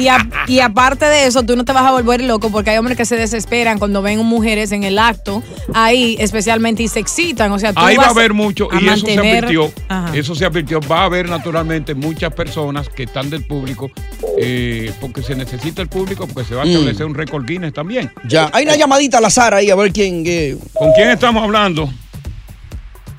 Y, 0.00 0.08
a- 0.08 0.28
y 0.46 0.60
aparte 0.60 1.04
de 1.04 1.26
eso, 1.26 1.42
tú 1.42 1.56
no 1.56 1.64
te 1.64 1.72
vas 1.72 1.84
a 1.84 1.90
volver 1.92 2.22
loco 2.22 2.50
porque 2.50 2.70
hay 2.70 2.78
hombres 2.78 2.96
que 2.96 3.04
se 3.04 3.16
desesperan 3.16 3.78
cuando 3.78 4.00
ven 4.02 4.18
mujeres 4.24 4.72
en 4.72 4.82
el 4.84 4.98
acto 4.98 5.42
ahí, 5.74 6.16
especialmente, 6.18 6.82
y 6.82 6.88
se 6.88 7.00
excitan. 7.00 7.52
O 7.52 7.58
sea, 7.58 7.72
tú 7.72 7.80
Ahí 7.80 7.96
va 7.96 8.04
a 8.04 8.06
vas 8.06 8.16
haber 8.16 8.32
mucho, 8.32 8.68
y 8.80 8.88
eso 8.88 9.04
se 9.06 9.18
advirtió, 9.18 9.72
Ajá. 9.88 10.16
eso 10.16 10.34
se 10.34 10.44
advirtió, 10.46 10.80
va 10.80 11.02
a 11.02 11.04
haber 11.04 11.28
naturalmente 11.28 11.94
muchas 11.94 12.32
personas 12.32 12.88
que 12.88 13.02
están 13.04 13.28
del 13.30 13.44
público, 13.44 13.90
eh, 14.38 14.92
porque 15.00 15.22
se 15.22 15.34
necesita 15.34 15.82
el 15.82 15.88
público, 15.88 16.26
porque 16.26 16.48
se 16.48 16.54
va 16.54 16.62
a 16.62 16.64
Mm. 16.64 16.70
establecer 16.70 17.06
un 17.06 17.14
récord 17.14 17.44
Guinness 17.46 17.72
también. 17.74 18.10
Ya. 18.26 18.48
Hay 18.52 18.64
una 18.64 18.76
llamadita 18.76 19.18
al 19.18 19.24
azar 19.26 19.54
ahí, 19.54 19.70
a 19.70 19.74
ver 19.74 19.92
quién. 19.92 20.22
eh, 20.26 20.56
¿Con 20.74 20.92
quién 20.92 21.10
estamos 21.10 21.42
hablando? 21.42 21.88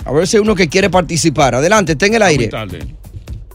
a 0.04 0.12
ver 0.12 0.26
si 0.28 0.38
hay 0.38 0.42
uno 0.42 0.56
que 0.56 0.68
quiere 0.68 0.90
participar. 0.90 1.54
Adelante, 1.54 1.92
está 1.92 2.08
en 2.08 2.16
el 2.16 2.22
aire. 2.24 2.50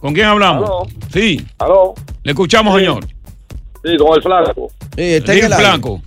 ¿Con 0.07 0.14
quién 0.14 0.27
hablamos? 0.27 0.71
Sí. 1.12 1.45
¿Aló? 1.59 1.92
Le 2.23 2.31
escuchamos, 2.31 2.75
Sí. 2.75 2.79
señor. 2.85 3.05
Sí, 3.85 3.97
con 3.97 4.14
el 4.16 4.23
flaco. 4.23 4.71
Sí, 4.95 5.03
está 5.03 5.33
en 5.35 5.45
el 5.47 5.53
flaco. 5.53 6.01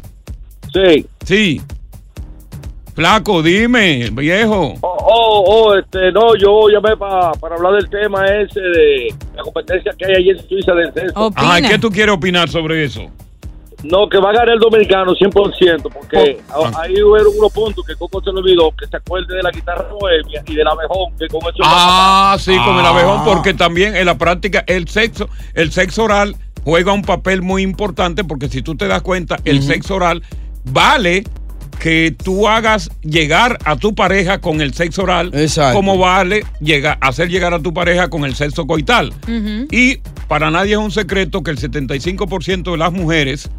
Sí. 0.73 1.05
Sí. 1.25 1.61
Flaco, 2.95 3.43
dime, 3.43 4.09
viejo. 4.13 4.75
Oh, 4.79 4.97
oh, 5.01 5.43
oh, 5.47 5.75
este, 5.77 6.13
no, 6.13 6.33
yo 6.37 6.69
llamé 6.69 6.95
pa- 6.95 7.33
para 7.33 7.55
hablar 7.57 7.73
del 7.73 7.89
tema 7.89 8.23
ese 8.25 8.61
de 8.61 9.13
la 9.35 9.43
competencia 9.43 9.91
que 9.97 10.05
hay 10.05 10.15
allí 10.15 10.29
en 10.29 10.47
Suiza 10.47 10.73
del 10.75 10.93
censo. 10.93 11.31
Ajá, 11.35 11.61
¿qué 11.61 11.77
tú 11.77 11.89
quieres 11.89 12.15
opinar 12.15 12.47
sobre 12.47 12.85
eso? 12.85 13.01
No, 13.83 14.09
que 14.09 14.17
va 14.17 14.31
a 14.31 14.33
ganar 14.33 14.49
el 14.49 14.59
dominicano 14.59 15.13
100%, 15.15 15.89
porque 15.93 16.41
a- 16.49 16.81
ahí 16.81 17.01
hubieron 17.01 17.31
unos 17.37 17.51
puntos 17.53 17.85
que 17.85 17.95
Coco 17.95 18.21
se 18.21 18.31
le 18.31 18.39
olvidó, 18.39 18.71
que 18.77 18.85
se 18.87 18.97
acuerde 18.97 19.35
de 19.35 19.41
la 19.43 19.51
guitarra 19.51 19.87
bohemia 19.93 20.43
y 20.47 20.55
del 20.55 20.67
abejón, 20.67 21.13
que 21.17 21.27
con 21.27 21.39
eso... 21.41 21.59
Ah, 21.63 22.35
sí, 22.39 22.57
con 22.65 22.77
el 22.77 22.85
abejón, 22.85 23.23
porque 23.25 23.53
también 23.53 23.95
en 23.95 24.05
la 24.05 24.17
práctica 24.17 24.63
el 24.67 24.87
sexo, 24.89 25.29
el 25.53 25.71
sexo 25.71 26.03
oral 26.03 26.35
juega 26.65 26.91
un 26.91 27.03
papel 27.03 27.41
muy 27.41 27.61
importante, 27.63 28.23
porque 28.25 28.49
si 28.49 28.61
tú 28.61 28.75
te 28.75 28.87
das 28.87 29.01
cuenta, 29.01 29.37
el 29.45 29.63
sexo 29.63 29.95
oral 29.95 30.23
vale 30.65 31.23
que 31.79 32.13
tú 32.21 32.49
hagas 32.49 32.91
llegar 33.01 33.57
a 33.63 33.77
tu 33.77 33.95
pareja 33.95 34.39
con 34.41 34.59
el 34.59 34.73
sexo 34.73 35.03
oral, 35.03 35.31
como 35.73 35.97
vale 35.97 36.43
llegar, 36.59 36.97
hacer 36.99 37.29
llegar 37.29 37.53
a 37.53 37.59
tu 37.61 37.73
pareja 37.73 38.09
con 38.09 38.25
el 38.25 38.35
sexo 38.35 38.67
coital. 38.67 39.13
Y 39.71 39.99
para 40.27 40.51
nadie 40.51 40.73
es 40.73 40.77
un 40.79 40.91
secreto 40.91 41.41
que 41.43 41.51
el 41.51 41.57
75% 41.57 42.71
de 42.73 42.77
las 42.77 42.91
mujeres, 42.91 43.49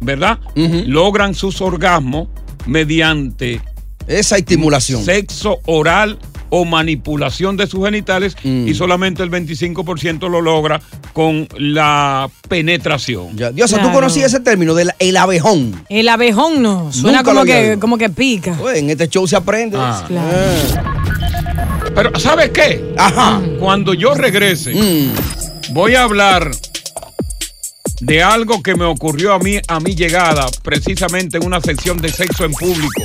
¿verdad? 0.00 0.38
Logran 0.54 1.34
sus 1.34 1.60
orgasmos 1.60 2.28
mediante 2.66 3.60
esa 4.06 4.36
estimulación. 4.36 5.04
Sexo 5.04 5.58
oral 5.66 6.18
o 6.48 6.64
manipulación 6.64 7.56
de 7.56 7.66
sus 7.66 7.84
genitales 7.84 8.36
Mm. 8.44 8.68
y 8.68 8.74
solamente 8.74 9.20
el 9.24 9.30
25% 9.30 10.28
lo 10.28 10.40
logra 10.40 10.80
con 11.12 11.48
la 11.58 12.30
penetración. 12.48 13.36
Diosa, 13.54 13.82
¿tú 13.82 13.90
conocías 13.90 14.32
ese 14.32 14.40
término 14.40 14.74
del 14.74 14.92
el 15.00 15.16
abejón? 15.16 15.82
El 15.88 16.08
abejón 16.08 16.62
no, 16.62 16.92
suena 16.92 17.18
Nunca 17.18 17.30
como 17.32 17.44
que, 17.44 17.78
como 17.80 17.98
que 17.98 18.10
pica. 18.10 18.54
Pues 18.60 18.78
en 18.78 18.90
este 18.90 19.08
show 19.08 19.26
se 19.26 19.34
aprende. 19.34 19.76
Ah. 19.80 20.06
Eh. 20.08 20.74
Pero 21.94 22.18
¿sabes 22.18 22.50
qué? 22.50 22.94
Ajá. 22.96 23.40
Cuando 23.58 23.94
yo 23.94 24.14
regrese, 24.14 24.72
Mm. 24.74 25.72
voy 25.72 25.94
a 25.94 26.02
hablar 26.04 26.50
de 28.00 28.22
algo 28.22 28.62
que 28.62 28.74
me 28.74 28.84
ocurrió 28.84 29.32
a 29.32 29.38
mí 29.38 29.58
a 29.68 29.80
mi 29.80 29.94
llegada, 29.94 30.46
precisamente 30.62 31.38
en 31.38 31.46
una 31.46 31.60
sección 31.60 31.98
de 31.98 32.10
sexo 32.10 32.44
en 32.44 32.52
público. 32.52 33.02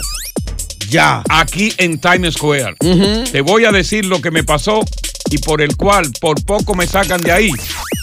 Ya. 0.89 1.23
Aquí 1.30 1.73
en 1.77 1.99
Times 1.99 2.34
Square. 2.34 2.75
Te 3.32 3.41
voy 3.41 3.65
a 3.65 3.71
decir 3.71 4.06
lo 4.06 4.21
que 4.21 4.32
me 4.32 4.43
pasó 4.43 4.82
y 5.30 5.38
por 5.38 5.62
el 5.62 5.77
cual 5.77 6.12
por 6.19 6.43
poco 6.43 6.75
me 6.75 6.86
sacan 6.86 7.21
de 7.21 7.32
ahí 7.32 7.51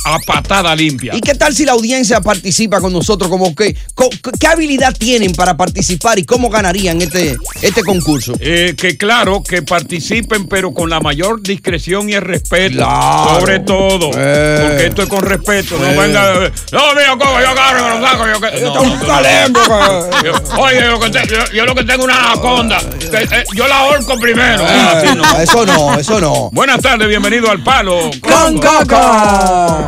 a 0.05 0.19
patada 0.21 0.75
limpia. 0.75 1.15
¿Y 1.15 1.21
qué 1.21 1.35
tal 1.35 1.55
si 1.55 1.65
la 1.65 1.73
audiencia 1.73 2.21
participa 2.21 2.81
con 2.81 2.93
nosotros? 2.93 3.29
Como 3.31 3.55
que, 3.55 3.77
co- 3.95 4.09
¿Qué 4.39 4.47
habilidad 4.47 4.95
tienen 4.97 5.33
para 5.33 5.57
participar 5.57 6.19
y 6.19 6.25
cómo 6.25 6.49
ganarían 6.51 7.01
este, 7.03 7.37
este 7.63 7.83
concurso? 7.83 8.35
Eh, 8.41 8.75
que 8.77 8.97
claro, 8.97 9.43
que 9.43 9.63
participen, 9.63 10.47
pero 10.49 10.73
con 10.73 10.89
la 10.91 11.01
mayor 11.01 11.43
discreción 11.43 12.09
y 12.09 12.15
el 12.15 12.23
respeto. 12.23 12.77
Claro. 12.77 13.41
Sobre 13.41 13.61
todo. 13.61 14.11
Eh. 14.17 14.67
Porque 14.69 14.87
esto 14.87 15.03
es 15.03 15.09
con 15.09 15.23
respeto. 15.23 15.77
Eh. 15.77 15.93
No 15.95 16.01
venga. 16.01 16.33
No, 16.73 16.95
mira, 16.95 17.11
como 17.19 17.41
yo 17.41 17.49
agarro, 17.49 17.85
me 17.95 18.01
lo 18.01 18.07
saco. 18.07 18.27
Yo, 18.29 18.41
que- 18.41 18.61
no, 18.61 18.75
no, 18.75 18.97
no. 18.97 20.23
Yo- 20.25 20.59
Oye, 20.59 20.81
yo, 20.87 21.01
que 21.01 21.11
te- 21.11 21.27
yo- 21.29 21.51
yo 21.53 21.65
lo 21.67 21.75
que 21.75 21.85
tengo 21.85 22.05
una 22.05 22.19
anaconda. 22.33 22.79
que, 22.99 23.17
eh, 23.17 23.45
yo 23.55 23.67
la 23.69 23.79
ahorco 23.81 24.19
primero. 24.19 24.65
Ah, 24.67 24.95
así 24.97 25.15
no. 25.17 25.41
Eso 25.41 25.67
no, 25.67 25.99
eso 25.99 26.21
no. 26.21 26.51
Buenas 26.53 26.81
tardes, 26.81 27.09
bienvenido 27.09 27.51
al 27.51 27.63
Palo. 27.63 28.11
con 28.21 28.59
Coco. 28.59 29.88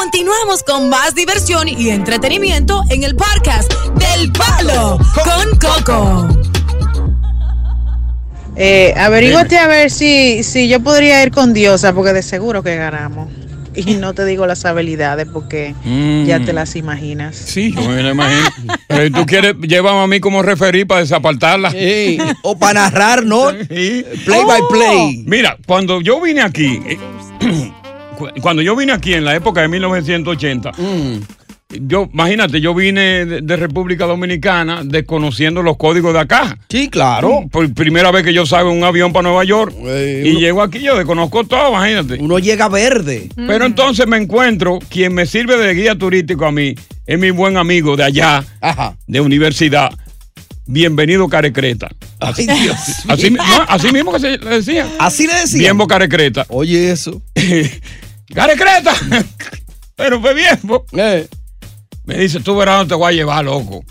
Continuamos 0.00 0.62
con 0.62 0.88
más 0.88 1.14
diversión 1.14 1.68
y 1.68 1.90
entretenimiento 1.90 2.82
en 2.88 3.02
el 3.04 3.14
podcast 3.14 3.70
del 3.96 4.32
Palo 4.32 4.98
con 5.14 5.58
Coco. 5.58 6.28
Eh, 8.56 8.94
averígote 8.96 9.58
a 9.58 9.66
ver 9.66 9.90
si, 9.90 10.42
si 10.42 10.68
yo 10.68 10.80
podría 10.80 11.22
ir 11.22 11.30
con 11.30 11.52
Diosa, 11.52 11.92
porque 11.92 12.14
de 12.14 12.22
seguro 12.22 12.62
que 12.62 12.76
ganamos. 12.76 13.28
Y 13.74 13.94
no 13.98 14.14
te 14.14 14.24
digo 14.24 14.46
las 14.46 14.64
habilidades 14.64 15.28
porque 15.30 15.74
Mm. 15.84 16.24
ya 16.24 16.40
te 16.42 16.54
las 16.54 16.76
imaginas. 16.76 17.36
Sí, 17.36 17.74
yo 17.74 17.82
me 17.90 18.02
lo 18.02 18.12
imagino. 18.12 18.48
Pero 18.88 19.04
si 19.04 19.10
tú 19.10 19.26
quieres, 19.26 19.54
llévame 19.60 20.00
a 20.02 20.06
mí 20.06 20.18
como 20.18 20.40
referí 20.42 20.86
para 20.86 21.02
desapartarla. 21.02 21.74
O 22.40 22.58
para 22.58 22.84
narrar, 22.84 23.26
¿no? 23.26 23.48
Play 23.68 24.04
by 24.46 24.62
play. 24.70 25.24
Mira, 25.26 25.58
cuando 25.66 26.00
yo 26.00 26.22
vine 26.22 26.40
aquí, 26.40 26.80
eh, 26.86 26.98
cuando 28.42 28.62
yo 28.62 28.74
vine 28.76 28.92
aquí 28.92 29.14
en 29.14 29.24
la 29.24 29.34
época 29.34 29.60
de 29.62 29.68
1980, 29.68 30.72
yo, 31.82 32.08
imagínate, 32.12 32.60
yo 32.60 32.74
vine 32.74 33.24
de, 33.24 33.40
de 33.42 33.56
República 33.56 34.04
Dominicana 34.04 34.82
desconociendo 34.84 35.62
los 35.62 35.76
códigos 35.76 36.12
de 36.12 36.18
acá. 36.18 36.58
Sí, 36.68 36.88
claro. 36.88 37.44
Por 37.50 37.72
primera 37.74 38.10
vez 38.10 38.24
que 38.24 38.32
yo 38.32 38.44
salgo 38.44 38.72
en 38.72 38.78
un 38.78 38.84
avión 38.84 39.12
para 39.12 39.22
Nueva 39.28 39.44
York 39.44 39.72
y 39.78 40.30
uno- 40.30 40.40
llego 40.40 40.62
aquí, 40.62 40.80
yo 40.80 40.96
desconozco 40.96 41.44
todo, 41.44 41.68
imagínate. 41.70 42.14
Uno 42.20 42.40
llega 42.40 42.68
verde. 42.68 43.28
Pero 43.36 43.64
entonces 43.66 44.06
me 44.08 44.16
encuentro, 44.16 44.80
quien 44.88 45.14
me 45.14 45.26
sirve 45.26 45.56
de 45.58 45.72
guía 45.74 45.94
turístico 45.96 46.44
a 46.44 46.50
mí, 46.50 46.74
es 47.06 47.18
mi 47.20 47.30
buen 47.30 47.56
amigo 47.56 47.96
de 47.96 48.02
allá, 48.02 48.44
de 49.06 49.20
universidad. 49.20 49.90
Bienvenido 50.66 51.28
Carecreta. 51.28 51.88
Ay, 52.20 52.46
Dios. 52.46 52.76
Así, 53.08 53.30
mi- 53.30 53.36
no, 53.36 53.44
así 53.68 53.92
mismo 53.92 54.12
que 54.12 54.18
se 54.20 54.38
le 54.38 54.50
decía. 54.56 54.88
Así 54.98 55.26
le 55.28 55.34
decía. 55.34 55.58
Bienbo 55.60 55.86
Carecreta. 55.86 56.46
Oye, 56.48 56.90
eso. 56.90 57.22
Carecreta. 58.34 58.92
Pero 59.96 60.20
fue 60.20 60.34
Bienbo. 60.34 60.86
Eh. 60.92 61.26
Me 62.04 62.16
dice, 62.18 62.40
tú 62.40 62.56
verás 62.56 62.78
dónde 62.78 62.94
te 62.94 62.94
voy 62.98 63.12
a 63.12 63.16
llevar, 63.16 63.44
loco. 63.44 63.84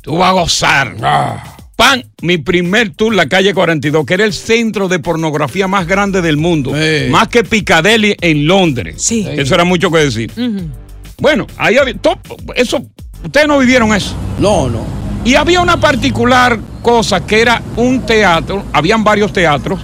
Tú 0.00 0.16
vas 0.16 0.30
a 0.30 0.32
gozar. 0.32 0.96
Pan, 1.76 2.04
mi 2.22 2.38
primer 2.38 2.90
tour, 2.90 3.14
la 3.14 3.26
calle 3.28 3.52
42, 3.52 4.06
que 4.06 4.14
era 4.14 4.24
el 4.24 4.32
centro 4.32 4.88
de 4.88 4.98
pornografía 4.98 5.66
más 5.68 5.86
grande 5.86 6.22
del 6.22 6.36
mundo. 6.36 6.72
Más 7.10 7.28
que 7.28 7.44
Piccadilly 7.44 8.16
en 8.20 8.46
Londres. 8.46 8.96
Sí. 9.02 9.26
Eso 9.28 9.54
era 9.54 9.64
mucho 9.64 9.90
que 9.90 9.98
decir. 9.98 10.30
Bueno, 11.18 11.46
ahí 11.56 11.76
había. 11.76 11.94
to- 11.94 12.18
eso, 12.54 12.84
ustedes 13.24 13.46
no 13.48 13.58
vivieron 13.58 13.94
eso. 13.94 14.14
No, 14.38 14.68
no. 14.68 14.84
Y 15.24 15.34
había 15.36 15.60
una 15.60 15.78
particular 15.80 16.58
cosa 16.82 17.24
que 17.26 17.40
era 17.40 17.62
un 17.76 18.04
teatro, 18.04 18.64
habían 18.72 19.02
varios 19.04 19.32
teatros 19.32 19.80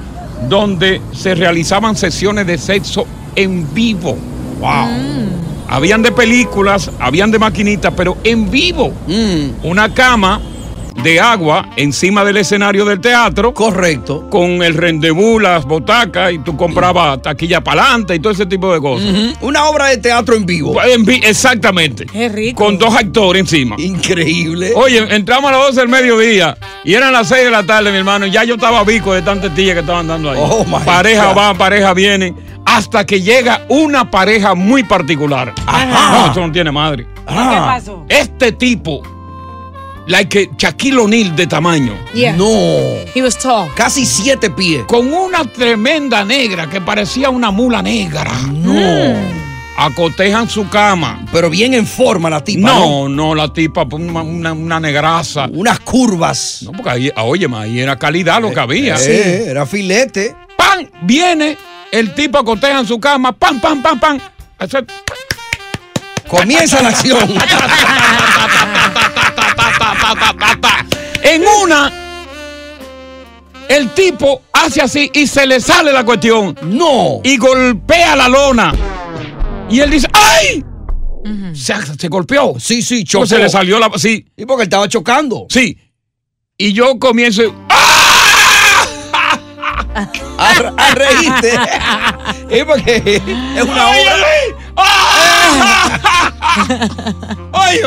donde 0.49 1.01
se 1.13 1.35
realizaban 1.35 1.97
sesiones 1.97 2.47
de 2.47 2.59
sexo 2.59 3.07
en 3.43 3.73
vivo. 3.75 4.17
Wow. 4.61 4.89
Habían 5.69 6.03
de 6.03 6.11
películas, 6.13 6.91
habían 6.99 7.31
de 7.31 7.39
maquinitas, 7.39 7.93
pero 7.97 8.17
en 8.25 8.51
vivo. 8.51 8.93
Una 9.63 9.93
cama 9.95 10.41
de 11.05 11.19
agua 11.21 11.71
encima 11.77 12.25
del 12.25 12.37
escenario 12.39 12.85
del 12.85 13.01
teatro. 13.01 13.55
Correcto. 13.55 14.29
Con 14.29 14.63
el 14.65 14.75
rendezvous, 14.75 15.41
las 15.41 15.65
botacas, 15.65 16.33
y 16.33 16.41
tú 16.41 16.57
comprabas 16.57 17.23
taquilla 17.23 17.63
para 17.63 17.85
adelante 17.85 18.17
y 18.17 18.19
todo 18.21 18.33
ese 18.33 18.45
tipo 18.47 18.71
de 18.75 18.81
cosas. 18.81 19.09
Ujú. 19.11 19.47
Una 19.47 19.65
obra 19.67 19.87
de 19.87 19.99
teatro 19.99 20.35
en 20.35 20.45
vivo. 20.45 20.75
En 20.83 21.05
vi- 21.05 21.21
exactamente. 21.25 22.05
Qué 22.07 22.29
rico. 22.29 22.65
Con 22.65 22.77
dos 22.77 22.95
actores 22.95 23.41
encima. 23.41 23.77
Increíble. 23.79 24.73
Oye, 24.75 25.07
entramos 25.15 25.49
a 25.51 25.53
las 25.57 25.67
12 25.69 25.81
del 25.81 25.89
mediodía 25.89 26.59
y 26.85 26.95
eran 26.95 27.13
las 27.13 27.29
6 27.29 27.45
de 27.45 27.51
la 27.51 27.63
tarde, 27.65 27.93
mi 27.93 27.97
hermano. 27.99 28.27
y 28.27 28.33
Ya 28.33 28.43
yo 28.45 28.55
estaba 28.57 28.83
bico 28.85 29.15
de 29.15 29.23
tantas 29.23 29.55
tías 29.55 29.75
que 29.75 29.81
estaban 29.81 30.09
dando 30.09 30.33
ahí. 30.33 30.39
Oh, 30.43 30.65
my 30.65 30.85
pareja 30.85 31.29
God. 31.29 31.39
va, 31.39 31.55
pareja 31.55 31.95
viene. 31.95 32.35
Hasta 32.77 33.05
que 33.05 33.21
llega 33.21 33.65
una 33.69 34.11
pareja 34.11 34.55
muy 34.55 34.85
particular. 34.85 35.53
No, 35.67 36.31
eso 36.31 36.47
no 36.47 36.53
tiene 36.53 36.71
madre. 36.71 37.05
¿Qué 37.27 37.35
pasó? 37.35 38.07
Este 38.09 38.53
tipo, 38.53 39.03
like 40.07 40.51
Shaquille 40.57 40.99
O'Neal 40.99 41.35
de 41.35 41.49
tamaño. 41.49 41.95
Yeah. 42.15 42.35
No. 42.35 42.47
He 43.13 43.23
was 43.23 43.37
tall. 43.37 43.69
Casi 43.75 44.07
siete 44.07 44.51
pies. 44.51 44.85
Con 44.87 45.13
una 45.13 45.45
tremenda 45.45 46.25
negra 46.25 46.71
que 46.71 46.81
parecía 46.81 47.29
una 47.29 47.51
mula 47.51 47.83
negra. 47.83 48.31
No. 48.53 49.17
Acotejan 49.77 50.49
su 50.49 50.69
cama. 50.69 51.27
Pero 51.33 51.51
bien 51.51 51.75
en 51.75 51.87
forma 51.87 52.31
la 52.31 52.45
tipa. 52.45 52.69
No, 52.69 53.09
no, 53.09 53.35
la 53.35 53.53
tipa, 53.53 53.89
pues, 53.89 54.01
una, 54.01 54.23
una, 54.23 54.53
una 54.53 54.79
negraza. 54.79 55.49
Unas 55.53 55.81
curvas. 55.81 56.61
No, 56.63 56.71
porque 56.71 56.91
ahí, 56.91 57.13
oye, 57.17 57.49
ahí 57.53 57.81
era 57.81 57.99
calidad 57.99 58.41
lo 58.41 58.53
que 58.53 58.61
había. 58.61 58.95
Eh, 58.95 59.47
era 59.49 59.67
filete. 59.67 60.37
¡Pam! 60.57 60.87
Viene 61.03 61.57
el 61.93 62.15
tipo 62.15 62.39
acoteja 62.39 62.81
en 62.81 62.87
su 62.87 62.99
cama, 63.01 63.33
¡pam, 63.33 63.61
pam, 63.61 63.83
pam, 63.83 63.99
pam! 63.99 64.19
Comienza 66.29 66.81
la 66.83 66.91
acción. 66.91 67.29
En 71.23 71.43
una, 71.63 71.93
el 73.69 73.89
tipo 73.91 74.43
hace 74.53 74.83
así 74.83 75.11
y 75.13 75.27
se 75.27 75.47
le 75.47 75.61
sale 75.61 75.93
la 75.93 76.05
cuestión. 76.05 76.57
No. 76.63 77.21
Y 77.25 77.37
golpea 77.37 78.17
la 78.17 78.29
lona. 78.29 78.73
Y 79.69 79.81
él 79.81 79.91
dice, 79.91 80.09
¡ay! 80.13 80.65
se, 81.55 81.75
se 81.99 82.09
golpeó. 82.09 82.59
Sí, 82.59 82.83
sí, 82.83 83.05
Chocó. 83.05 83.25
chocó. 83.25 83.37
Se 83.37 83.39
le 83.39 83.49
salió 83.49 83.79
la. 83.79 83.91
Sí. 83.97 84.27
Y 84.37 84.47
porque 84.47 84.63
él 84.63 84.67
estaba 84.67 84.89
chocando. 84.89 85.47
Sí. 85.49 85.77
Y 86.57 86.73
yo 86.73 86.99
comienzo. 86.99 87.43
¡ah! 87.69 88.87
A, 90.41 90.73
a 90.77 90.95
reírte. 90.95 91.53
es 92.51 92.65
porque 92.65 93.23
es 93.57 93.63
una 93.63 93.89
obra. 93.89 94.17
Oye, 97.53 97.83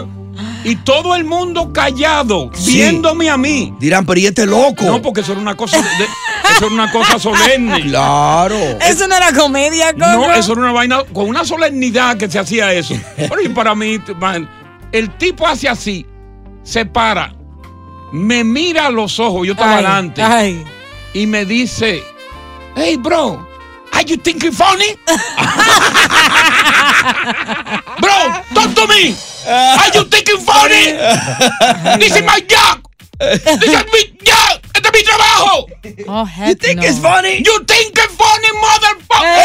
y 0.63 0.75
todo 0.77 1.15
el 1.15 1.23
mundo 1.25 1.71
callado, 1.73 2.49
Sí. 2.53 2.75
viéndome 2.75 3.29
a 3.29 3.37
mí. 3.37 3.73
Dirán, 3.79 4.05
pero 4.05 4.19
¿y 4.19 4.25
este 4.27 4.45
loco? 4.45 4.85
No, 4.85 5.01
porque 5.01 5.21
eso 5.21 5.31
era 5.33 5.41
una 5.41 5.55
cosa, 5.55 5.77
de- 5.77 5.83
eso 6.55 6.65
era 6.65 6.73
una 6.73 6.91
cosa 6.91 7.19
solemne. 7.19 7.81
Claro. 7.89 8.55
Eso 8.81 9.07
no 9.07 9.15
era 9.15 9.33
comedia, 9.33 9.93
Coco. 9.93 10.05
No, 10.05 10.33
eso 10.33 10.53
era 10.53 10.61
una 10.61 10.71
vaina 10.71 11.03
con 11.13 11.27
una 11.27 11.43
solemnidad 11.45 12.17
que 12.17 12.29
se 12.29 12.39
hacía 12.39 12.71
eso. 12.73 12.95
Pero 13.17 13.41
y 13.41 13.49
para 13.49 13.75
mí, 13.75 13.99
man, 14.19 14.49
el 14.91 15.09
tipo 15.17 15.47
hace 15.47 15.67
así, 15.69 16.05
se 16.63 16.85
para, 16.85 17.33
me 18.11 18.43
mira 18.43 18.87
a 18.87 18.89
los 18.91 19.19
ojos, 19.19 19.45
yo 19.45 19.53
estaba 19.53 19.71
Ay, 19.77 19.85
adelante, 19.85 20.21
ay. 20.21 20.63
y 21.13 21.25
me 21.27 21.45
dice, 21.45 22.03
hey 22.75 22.95
bro, 22.97 23.39
are 23.93 24.03
you 24.03 24.17
thinking 24.17 24.51
funny? 24.51 24.95
bro, 28.01 28.17
talk 28.53 28.73
to 28.75 28.87
me. 28.87 29.15
Are 29.47 29.89
you 29.93 30.03
thinking 30.05 30.39
funny? 30.39 30.93
This 31.99 32.15
is 32.15 32.23
my 32.23 32.39
job. 32.41 32.79
This 33.19 33.45
is 33.45 33.85
my 33.91 34.03
job. 34.23 34.59
Este 34.75 34.87
es 34.87 34.93
mi 34.93 35.03
trabajo. 35.03 35.67
Oh, 36.07 36.25
heck 36.25 36.59
think 36.59 36.77
no. 36.79 36.83
it's 36.87 36.97
funny? 36.99 37.37
You 37.45 37.59
think 37.65 37.93
it's 37.97 38.15
funny, 38.15 38.51
motherfucker. 38.59 39.39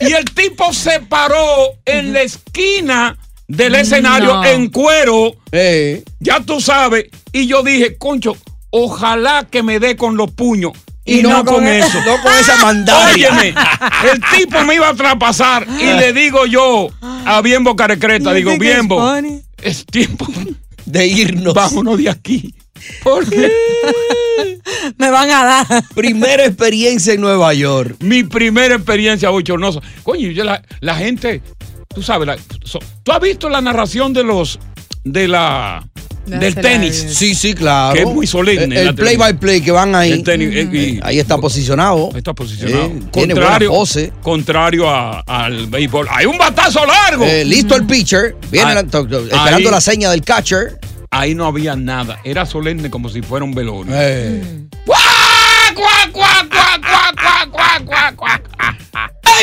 y 0.00 0.12
el 0.12 0.24
tipo 0.34 0.72
se 0.72 1.00
paró 1.00 1.74
en 1.84 2.12
la 2.12 2.22
esquina 2.22 3.16
del 3.48 3.74
escenario 3.74 4.34
No. 4.34 4.44
en 4.44 4.68
cuero. 4.70 5.34
Eh, 5.52 6.04
Ya 6.20 6.40
tú 6.40 6.60
sabes. 6.60 7.06
Y 7.32 7.46
yo 7.48 7.62
dije, 7.62 7.96
concho, 7.98 8.36
ojalá 8.70 9.46
que 9.50 9.62
me 9.62 9.78
dé 9.80 9.96
con 9.96 10.16
los 10.16 10.30
puños. 10.32 10.72
Y, 11.08 11.22
no, 11.22 11.44
con, 11.44 11.64
eso. 11.68 11.98
No 12.04 12.20
con 12.20 12.32
esa 12.34 12.56
mandaria. 12.56 13.30
Óyeme, 13.30 13.54
el 14.12 14.20
tipo 14.36 14.64
me 14.64 14.74
iba 14.74 14.88
a 14.88 14.94
traspasar 14.94 15.64
y 15.80 15.84
le 15.84 16.12
digo 16.12 16.46
yo 16.46 16.88
a 17.00 17.40
Biembo 17.42 17.76
Carecreta, 17.76 18.32
digo, 18.32 18.50
funny? 18.88 19.40
es 19.62 19.86
tiempo 19.86 20.26
de 20.84 21.06
irnos. 21.06 21.54
Vámonos 21.54 21.98
de 21.98 22.10
aquí. 22.10 22.52
Porque 23.04 23.52
Me 24.98 25.10
van 25.10 25.30
a 25.30 25.44
dar. 25.44 25.84
Primera 25.94 26.44
experiencia 26.44 27.12
en 27.12 27.20
Nueva 27.20 27.54
York. 27.54 27.96
mi 28.00 28.24
primera 28.24 28.74
experiencia 28.74 29.30
bochornosa. 29.30 29.80
Coño, 30.02 30.28
yo 30.30 30.44
la, 30.44 30.60
la 30.80 30.94
gente, 30.96 31.40
tú 31.94 32.02
sabes, 32.02 32.26
la- 32.26 32.36
so- 32.64 32.80
tú 33.02 33.12
has 33.12 33.20
visto 33.20 33.48
la 33.48 33.60
narración 33.60 34.12
de 34.12 34.24
los, 34.24 34.58
de 35.04 35.28
la, 35.28 35.86
del 36.26 36.54
tenis. 36.54 37.06
Sí, 37.10 37.34
sí, 37.34 37.54
claro. 37.54 37.94
Que 37.94 38.00
es 38.00 38.06
muy 38.06 38.26
solemne. 38.26 38.80
El, 38.80 38.88
el 38.88 38.94
play 38.94 39.16
by 39.16 39.34
play 39.34 39.60
que 39.60 39.70
van 39.70 39.94
ahí. 39.94 40.12
El 40.12 40.22
tenis, 40.22 40.48
uh 40.48 40.52
-huh. 40.52 40.74
eh, 40.74 41.00
mm. 41.00 41.06
ahí 41.06 41.18
está 41.18 41.38
posicionado. 41.38 42.10
Está 42.14 42.34
posicionado. 42.34 42.86
Eh, 42.86 43.00
tiene 43.12 43.34
contrario, 43.34 43.68
buena 43.68 43.80
pose. 43.80 44.12
Contrario 44.22 44.90
a, 44.90 45.20
al 45.20 45.66
béisbol. 45.68 46.06
Hay 46.10 46.26
un 46.26 46.36
batazo 46.36 46.84
largo. 46.84 47.24
Eh, 47.24 47.44
listo 47.44 47.74
uh 47.74 47.78
-huh. 47.78 47.80
el 47.80 47.86
pitcher. 47.86 48.36
Viene 48.50 48.72
ah, 48.72 48.80
esperando 48.80 49.18
ahí, 49.40 49.64
la 49.64 49.80
seña 49.80 50.10
del 50.10 50.22
catcher. 50.22 50.78
Ahí 51.10 51.34
no 51.34 51.46
había 51.46 51.76
nada. 51.76 52.18
Era 52.24 52.44
solemne 52.44 52.90
como 52.90 53.08
si 53.08 53.22
fuera 53.22 53.44
un 53.44 53.54
velorio. 53.54 53.94
¡Hey, 53.94 54.42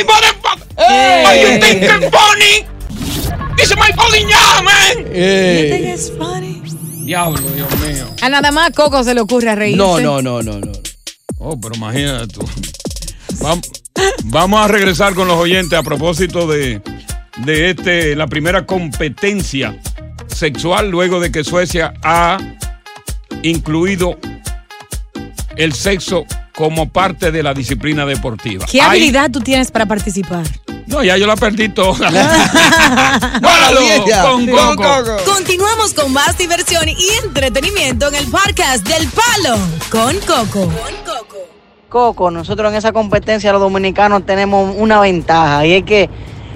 motherfucker! 0.06 0.68
Hey. 0.78 1.24
Are 1.26 1.42
you 1.42 1.60
thinking 1.62 2.12
funny? 2.12 2.66
This 3.58 3.70
is 3.70 3.78
my 3.78 3.92
fucking 3.96 4.28
man! 4.28 5.06
Hey. 5.14 5.64
You 5.64 5.70
think 5.70 5.86
it's 5.94 6.10
funny? 6.10 6.53
Diablo, 7.04 7.40
Dios 7.56 7.70
mío. 7.80 8.08
A 8.22 8.30
nada 8.30 8.52
más 8.52 8.72
Coco 8.72 9.04
se 9.04 9.14
le 9.14 9.22
ocurre 9.22 9.50
a 9.50 9.56
reírse. 9.56 9.78
No, 9.78 10.00
no, 10.00 10.22
no, 10.22 10.42
no, 10.42 10.60
no. 10.60 10.72
Oh, 11.40 11.60
pero 11.60 11.76
imagínate 11.76 12.28
tú. 12.28 12.42
Vam- 13.40 13.62
Vamos 14.26 14.60
a 14.64 14.68
regresar 14.68 15.14
con 15.14 15.28
los 15.28 15.38
oyentes 15.38 15.78
a 15.78 15.84
propósito 15.84 16.48
de, 16.48 16.82
de 17.46 17.70
este, 17.72 18.16
la 18.16 18.28
primera 18.28 18.66
competencia 18.66 19.80
sexual 20.28 20.90
luego 20.90 21.20
de 21.20 21.32
que 21.32 21.44
Suecia 21.44 21.94
ha 22.04 22.38
incluido 23.44 24.18
el 25.56 25.74
sexo 25.74 26.26
como 26.56 26.90
parte 26.90 27.32
de 27.32 27.44
la 27.44 27.54
disciplina 27.54 28.06
deportiva. 28.06 28.66
¿Qué 28.70 28.82
Hay- 28.82 28.90
habilidad 28.90 29.30
tú 29.32 29.42
tienes 29.42 29.72
para 29.72 29.86
participar? 29.86 30.46
No, 30.88 31.04
ya 31.04 31.18
yo 31.18 31.28
la 31.28 31.36
perdí 31.36 31.70
toda. 31.70 32.10
vieja. 33.80 34.22
con 34.24 34.46
Con 34.46 34.76
Coco. 34.76 34.84
Coco. 34.84 35.18
Continuamos 35.26 35.94
con 35.94 36.14
más 36.14 36.38
diversión 36.38 36.88
y 36.90 37.10
entretenimiento 37.24 38.08
en 38.10 38.16
el 38.16 38.28
podcast 38.28 38.88
del 38.88 39.08
Palo 39.10 39.58
con 39.90 40.18
Coco. 40.20 40.72
Coco, 41.90 42.32
nosotros 42.32 42.72
en 42.72 42.78
esa 42.78 42.92
competencia 42.92 43.52
los 43.52 43.62
dominicanos 43.62 44.26
tenemos 44.26 44.76
una 44.78 45.00
ventaja 45.00 45.66
y 45.66 45.74
es 45.74 45.84
que 45.84 46.10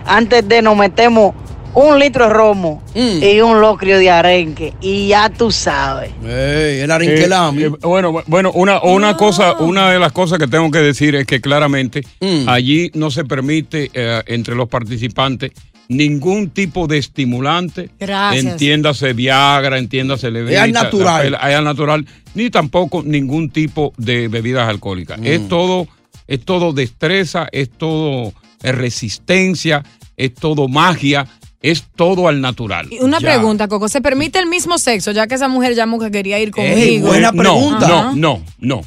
antes 0.05 0.47
de 0.47 0.61
nos 0.61 0.75
metemos 0.75 1.35
un 1.73 1.99
litro 1.99 2.27
de 2.27 2.33
romo 2.33 2.81
Mm. 2.95 3.23
y 3.23 3.41
un 3.41 3.61
locrio 3.61 3.99
de 3.99 4.09
arenque 4.09 4.73
y 4.81 5.09
ya 5.09 5.29
tú 5.29 5.51
sabes. 5.51 6.11
Ey, 6.23 6.79
el 6.81 6.89
Eh, 6.89 6.93
arinquelami. 6.93 7.63
eh, 7.63 7.69
bueno, 7.81 8.11
bu- 8.13 8.23
bueno, 8.27 8.51
una, 8.53 8.81
una 8.81 9.15
cosa, 9.15 9.53
una 9.57 9.91
de 9.91 9.99
las 9.99 10.11
cosas 10.11 10.39
que 10.39 10.47
tengo 10.47 10.71
que 10.71 10.79
decir 10.79 11.15
es 11.15 11.25
que 11.27 11.39
claramente 11.41 12.01
Mm. 12.19 12.47
allí 12.49 12.91
no 12.95 13.11
se 13.11 13.25
permite 13.25 13.91
eh, 13.93 14.23
entre 14.27 14.55
los 14.55 14.67
participantes 14.67 15.51
ningún 15.89 16.49
tipo 16.49 16.85
de 16.87 16.97
estimulante. 16.97 17.89
Gracias. 17.99 18.43
Entiéndase 18.45 19.13
Viagra, 19.13 19.77
entiéndase 19.77 20.29
Levita. 20.31 20.63
al 20.63 20.71
natural. 20.73 21.33
Es 21.35 21.39
al 21.55 21.63
natural, 21.63 22.05
ni 22.35 22.49
tampoco 22.49 23.03
ningún 23.05 23.49
tipo 23.51 23.93
de 23.97 24.27
bebidas 24.27 24.67
alcohólicas. 24.67 25.19
Mm. 25.19 25.25
Es 25.27 25.47
todo, 25.47 25.87
es 26.27 26.43
todo 26.43 26.73
destreza, 26.73 27.47
es 27.51 27.69
todo 27.69 28.33
eh, 28.63 28.71
resistencia, 28.71 29.83
es 30.17 30.33
todo 30.33 30.67
magia, 30.67 31.27
es 31.61 31.83
todo 31.95 32.27
al 32.27 32.41
natural. 32.41 32.87
Y 32.91 32.99
Una 32.99 33.19
Ya. 33.19 33.27
pregunta, 33.33 33.67
Coco. 33.67 33.89
¿Se 33.89 34.01
permite 34.01 34.39
el 34.39 34.45
mismo 34.47 34.77
sexo? 34.77 35.11
Ya 35.11 35.27
que 35.27 35.35
esa 35.35 35.47
mujer 35.47 35.75
llamó 35.75 35.99
que 35.99 36.11
quería 36.11 36.39
ir 36.39 36.51
conmigo. 36.51 37.07
buena 37.07 37.29
Eh, 37.29 37.31
no, 37.33 37.41
pregunta. 37.41 37.87
No, 37.87 38.15
no, 38.15 38.41
no, 38.59 38.81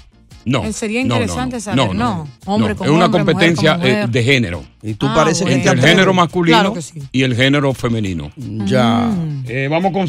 no. 0.45 0.65
Eh, 0.65 0.73
sería 0.73 1.03
No, 1.05 1.09
no, 1.09 1.15
interesante 1.17 1.57
no, 1.57 1.61
saber, 1.61 1.95
¿no? 1.95 2.29
Hombre 2.47 2.75
con 2.75 2.87
Es 2.87 2.93
una 2.93 3.07
hombre, 3.07 3.21
mujer 3.23 3.35
competencia 3.35 3.73
con 3.73 3.81
mujer. 3.81 4.05
eh, 4.05 4.07
de 4.09 4.23
género. 4.25 4.65
Y 4.83 4.95
tú 4.95 5.07
Ah, 5.09 5.15
pareces 5.15 5.43
bueno. 5.43 5.63
que 5.63 5.69
Entre 5.69 5.83
el 5.83 5.89
género 5.89 6.15
masculino 6.15 6.59
Claro 6.59 6.75
que 6.75 6.83
sí. 6.83 7.03
y 7.13 7.23
el 7.23 7.35
género 7.37 7.75
femenino. 7.75 8.31
Ya. 8.37 9.11
Eh, 9.47 9.69
vamos 9.71 9.93
con 9.93 10.09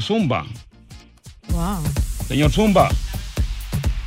Zumba. 0.00 0.44
Wow. 1.50 1.78
Señor 2.28 2.50
Zumba, 2.50 2.88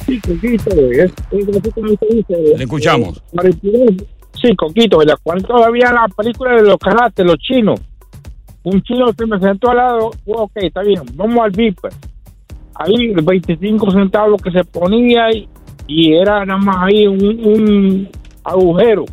Sí, 0.06 0.20
Coquito, 0.20 0.70
es, 0.92 1.12
es 1.32 1.48
dice. 1.48 2.58
le 2.58 2.64
escuchamos. 2.64 3.18
Eh, 3.64 3.98
Sí, 4.42 4.56
Coquito, 4.56 5.00
¿verdad? 5.00 5.18
Cuando 5.24 5.48
todavía 5.48 5.92
la 5.92 6.08
película 6.16 6.56
de 6.56 6.64
los 6.64 6.78
karates, 6.78 7.26
los 7.26 7.38
chinos, 7.38 7.80
un 8.64 8.82
chino 8.82 9.12
se 9.18 9.26
me 9.26 9.40
sentó 9.40 9.72
al 9.72 9.78
lado, 9.78 10.12
oh, 10.26 10.44
ok, 10.44 10.52
está 10.56 10.82
bien, 10.82 11.02
vamos 11.14 11.40
al 11.44 11.52
VIP. 11.52 11.80
Ahí 12.76 13.14
25 13.14 13.92
centavos 13.92 14.42
que 14.42 14.52
se 14.52 14.64
ponía 14.66 15.32
y, 15.32 15.48
y 15.88 16.14
era 16.14 16.46
nada 16.46 16.60
más 16.60 16.78
ahí 16.82 17.08
un, 17.08 17.24
un 17.24 18.10
agujero. 18.44 19.06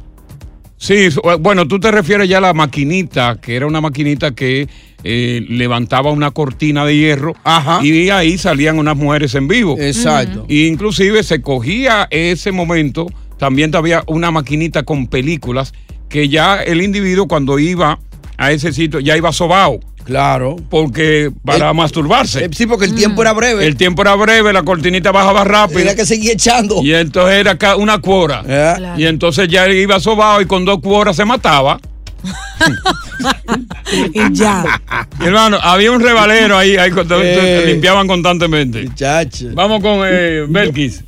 Sí, 0.76 1.08
bueno, 1.38 1.68
tú 1.68 1.78
te 1.78 1.92
refieres 1.92 2.28
ya 2.28 2.38
a 2.38 2.40
la 2.40 2.54
maquinita, 2.54 3.40
que 3.40 3.54
era 3.54 3.68
una 3.68 3.80
maquinita 3.80 4.35
que 4.35 4.66
eh, 5.04 5.46
levantaba 5.48 6.11
una 6.11 6.32
cortina 6.32 6.85
de 6.85 6.96
hierro 6.96 7.35
Ajá. 7.44 7.78
y 7.85 8.11
ahí 8.11 8.37
salían 8.37 8.78
unas 8.78 8.96
mujeres 8.96 9.35
en 9.37 9.46
vivo. 9.46 9.76
Exacto. 9.78 10.44
Y 10.48 10.66
inclusive 10.66 11.22
se 11.22 11.40
cogía 11.40 12.08
ese 12.11 12.50
momento, 12.50 13.06
también 13.42 13.74
había 13.74 14.05
una 14.07 14.31
maquinita 14.31 14.85
con 14.85 15.09
películas 15.09 15.72
que 16.09 16.28
ya 16.28 16.62
el 16.62 16.81
individuo 16.81 17.26
cuando 17.26 17.59
iba 17.59 17.98
a 18.37 18.52
ese 18.52 18.72
sitio 18.72 19.00
ya 19.00 19.16
iba 19.16 19.33
sobao, 19.33 19.81
Claro. 20.05 20.55
porque 20.70 21.33
para 21.44 21.70
El- 21.70 21.74
masturbarse. 21.76 22.44
Eh, 22.44 22.48
Sí, 22.52 22.66
porque 22.66 22.85
el 22.85 22.94
tiempo 22.94 23.20
era 23.20 23.33
breve. 23.33 23.66
El 23.66 23.74
tiempo 23.76 24.02
era 24.02 24.14
breve, 24.14 24.52
la 24.52 24.62
cortinita 24.62 25.11
bajaba 25.11 25.42
rápido. 25.42 25.81
Tenía 25.81 25.96
que 25.96 26.07
seguir 26.07 26.31
echando. 26.31 26.85
Y 26.85 26.94
entonces 26.94 27.35
era 27.44 27.59
una 27.76 27.98
cuora. 27.98 28.44
Ya. 28.46 28.94
Y 28.96 29.07
entonces 29.07 29.48
ya 29.48 29.68
iba 29.68 29.98
sobao 29.98 30.40
y 30.40 30.46
con 30.46 30.64
dos 30.64 30.78
cuoras 30.78 31.16
se 31.16 31.24
mataba. 31.24 31.81
Y 34.14 34.33
ya. 34.33 34.81
Mi 35.18 35.26
hermano, 35.26 35.59
había 35.61 35.90
un 35.90 36.00
revalero 36.00 36.57
ahí, 36.57 36.76
ahí 36.76 36.92
Eh. 37.22 37.64
limpiaban 37.66 38.07
constantemente. 38.07 38.85
Muchacho. 38.85 39.46
Vamos 39.52 39.83
con 39.83 40.00
eh, 40.07 40.46
Belkis. 40.48 41.02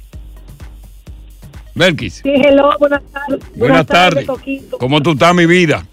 Belkis, 1.74 2.20
Sí, 2.22 2.30
hello, 2.34 2.70
buenas 2.78 3.02
tardes. 3.12 3.40
buenas 3.56 3.86
tardes. 3.86 4.26
Coquito. 4.26 4.78
¿Cómo 4.78 5.00
tú 5.02 5.12
estás, 5.12 5.34
mi 5.34 5.46
vida? 5.46 5.84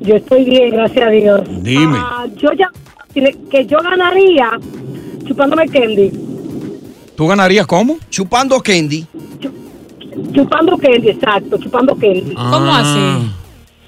Yo 0.00 0.16
estoy 0.16 0.44
bien, 0.44 0.70
gracias 0.70 1.06
a 1.06 1.10
Dios. 1.10 1.40
Dime. 1.62 1.96
Ah, 1.98 2.26
yo 2.36 2.50
ya, 2.52 2.68
que 3.50 3.66
yo 3.66 3.78
ganaría 3.82 4.50
chupándome 5.26 5.68
candy. 5.68 6.10
¿Tú 7.16 7.26
ganarías 7.26 7.66
cómo? 7.66 7.98
Chupando 8.08 8.60
candy. 8.60 9.06
Chupando 10.32 10.78
candy, 10.78 11.10
exacto, 11.10 11.58
chupando 11.58 11.94
candy. 11.96 12.34
¿Cómo 12.34 12.72
así? 12.74 13.30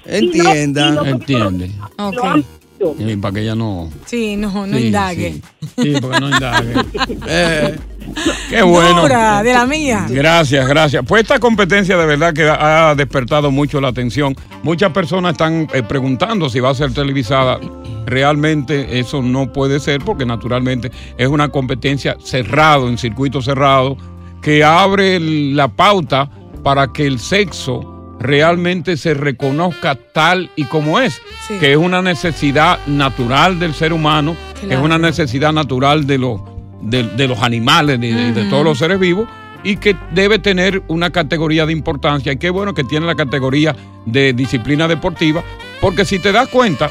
Entienda. 0.05 0.89
Y 0.89 0.91
no- 0.91 1.01
y 1.01 1.05
no- 1.05 1.11
Entiende. 1.11 1.71
Ok. 1.97 2.13
Lo 2.15 2.23
han 2.25 2.35
visto. 2.35 2.95
Sí, 2.97 3.15
para 3.15 3.33
que 3.33 3.41
ella 3.41 3.55
no. 3.55 3.89
Sí, 4.05 4.35
no, 4.35 4.67
no 4.67 4.77
Sí, 4.77 4.85
indague. 4.87 5.41
Sí, 5.77 5.83
Sí, 5.83 5.93
porque 6.01 6.19
no 6.19 6.29
indague. 6.29 6.73
Eh, 7.27 7.75
Qué 8.49 8.61
bueno. 8.61 9.01
Dura, 9.01 9.43
de 9.43 9.53
la 9.53 9.65
mía. 9.65 10.05
Gracias, 10.09 10.67
gracias. 10.67 11.03
Pues 11.07 11.23
esta 11.23 11.39
competencia 11.39 11.97
de 11.97 12.05
verdad 12.05 12.33
que 12.33 12.47
ha 12.49 12.93
despertado 12.95 13.51
mucho 13.51 13.81
la 13.81 13.89
atención. 13.89 14.35
Muchas 14.63 14.91
personas 14.91 15.33
están 15.33 15.67
eh, 15.73 15.83
preguntando 15.83 16.49
si 16.49 16.59
va 16.59 16.69
a 16.69 16.75
ser 16.75 16.93
televisada. 16.93 17.59
Realmente 18.05 18.99
eso 18.99 19.21
no 19.21 19.51
puede 19.51 19.79
ser 19.79 20.01
porque 20.01 20.25
naturalmente 20.25 20.91
es 21.17 21.27
una 21.27 21.49
competencia 21.49 22.15
cerrado, 22.23 22.87
en 22.87 22.97
circuito 22.97 23.41
cerrado, 23.41 23.97
que 24.41 24.63
abre 24.63 25.19
la 25.19 25.67
pauta 25.69 26.29
para 26.63 26.93
que 26.93 27.05
el 27.07 27.19
sexo 27.19 27.91
realmente 28.19 28.95
se 28.97 29.13
reconozca 29.13 29.95
tal 29.95 30.49
y 30.55 30.63
como 30.65 30.99
es, 30.99 31.21
Sí. 31.47 31.55
que 31.59 31.71
es 31.73 31.77
una 31.77 32.01
necesidad 32.01 32.79
natural 32.87 33.59
del 33.59 33.73
ser 33.73 33.91
humano, 33.93 34.35
es 34.69 34.79
una 34.79 34.97
necesidad 34.97 35.51
natural 35.51 36.07
de 36.07 36.17
los, 36.17 36.41
de, 36.81 37.03
de 37.03 37.27
los 37.27 37.39
animales, 37.41 37.99
de, 37.99 38.31
de- 38.33 38.43
todos 38.49 38.63
los 38.63 38.77
seres 38.77 38.99
vivos, 38.99 39.27
y 39.63 39.77
que 39.77 39.95
debe 40.11 40.37
tener 40.39 40.83
una 40.87 41.09
categoría 41.09 41.65
de 41.65 41.71
importancia. 41.73 42.31
Y 42.31 42.37
qué 42.37 42.49
bueno 42.49 42.73
que 42.73 42.83
tiene 42.83 43.05
la 43.05 43.15
categoría 43.15 43.75
de 44.05 44.33
disciplina 44.33 44.87
deportiva, 44.87 45.43
porque 45.81 46.05
si 46.05 46.19
te 46.19 46.31
das 46.31 46.47
cuenta, 46.49 46.89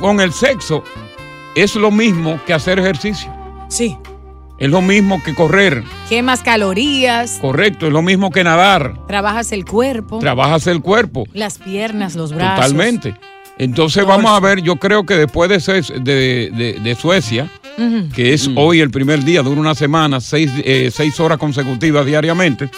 con 0.00 0.20
el 0.20 0.32
sexo 0.32 0.82
es 1.54 1.74
lo 1.76 1.90
mismo 1.90 2.40
que 2.46 2.54
hacer 2.54 2.78
ejercicio. 2.78 3.32
Sí. 3.68 3.96
Es 4.58 4.68
lo 4.68 4.82
mismo 4.82 5.22
que 5.22 5.34
correr, 5.34 5.82
Quemas 6.10 6.42
calorías, 6.42 7.38
correcto, 7.40 7.86
es 7.86 7.92
lo 7.94 8.02
mismo 8.02 8.30
que 8.30 8.44
nadar. 8.44 9.06
trabajas 9.06 9.52
el 9.52 9.64
cuerpo, 9.64 10.18
Trabajas 10.18 10.66
el 10.66 10.82
cuerpo. 10.82 11.24
las 11.32 11.56
piernas, 11.56 12.14
los 12.14 12.34
brazos. 12.34 12.56
Totalmente. 12.66 13.14
Entonces 13.56 14.04
vamos 14.04 14.30
a 14.30 14.40
ver, 14.40 14.60
yo 14.60 14.76
creo 14.76 15.04
que 15.06 15.14
después 15.16 15.48
de, 15.48 15.82
de- 16.02 16.50
de- 16.54 16.78
de 16.78 16.94
Suecia, 16.94 17.50
Que 18.14 18.34
es 18.34 18.50
hoy 18.56 18.80
el 18.80 18.90
primer 18.90 19.24
día, 19.24 19.42
dura 19.42 19.60
una 19.60 19.74
semana, 19.74 20.20
seis, 20.20 20.50
eh, 20.64 20.90
seis 20.92 21.18
horas 21.20 21.38
consecutivas 21.38 22.04
diariamente, 22.04 22.68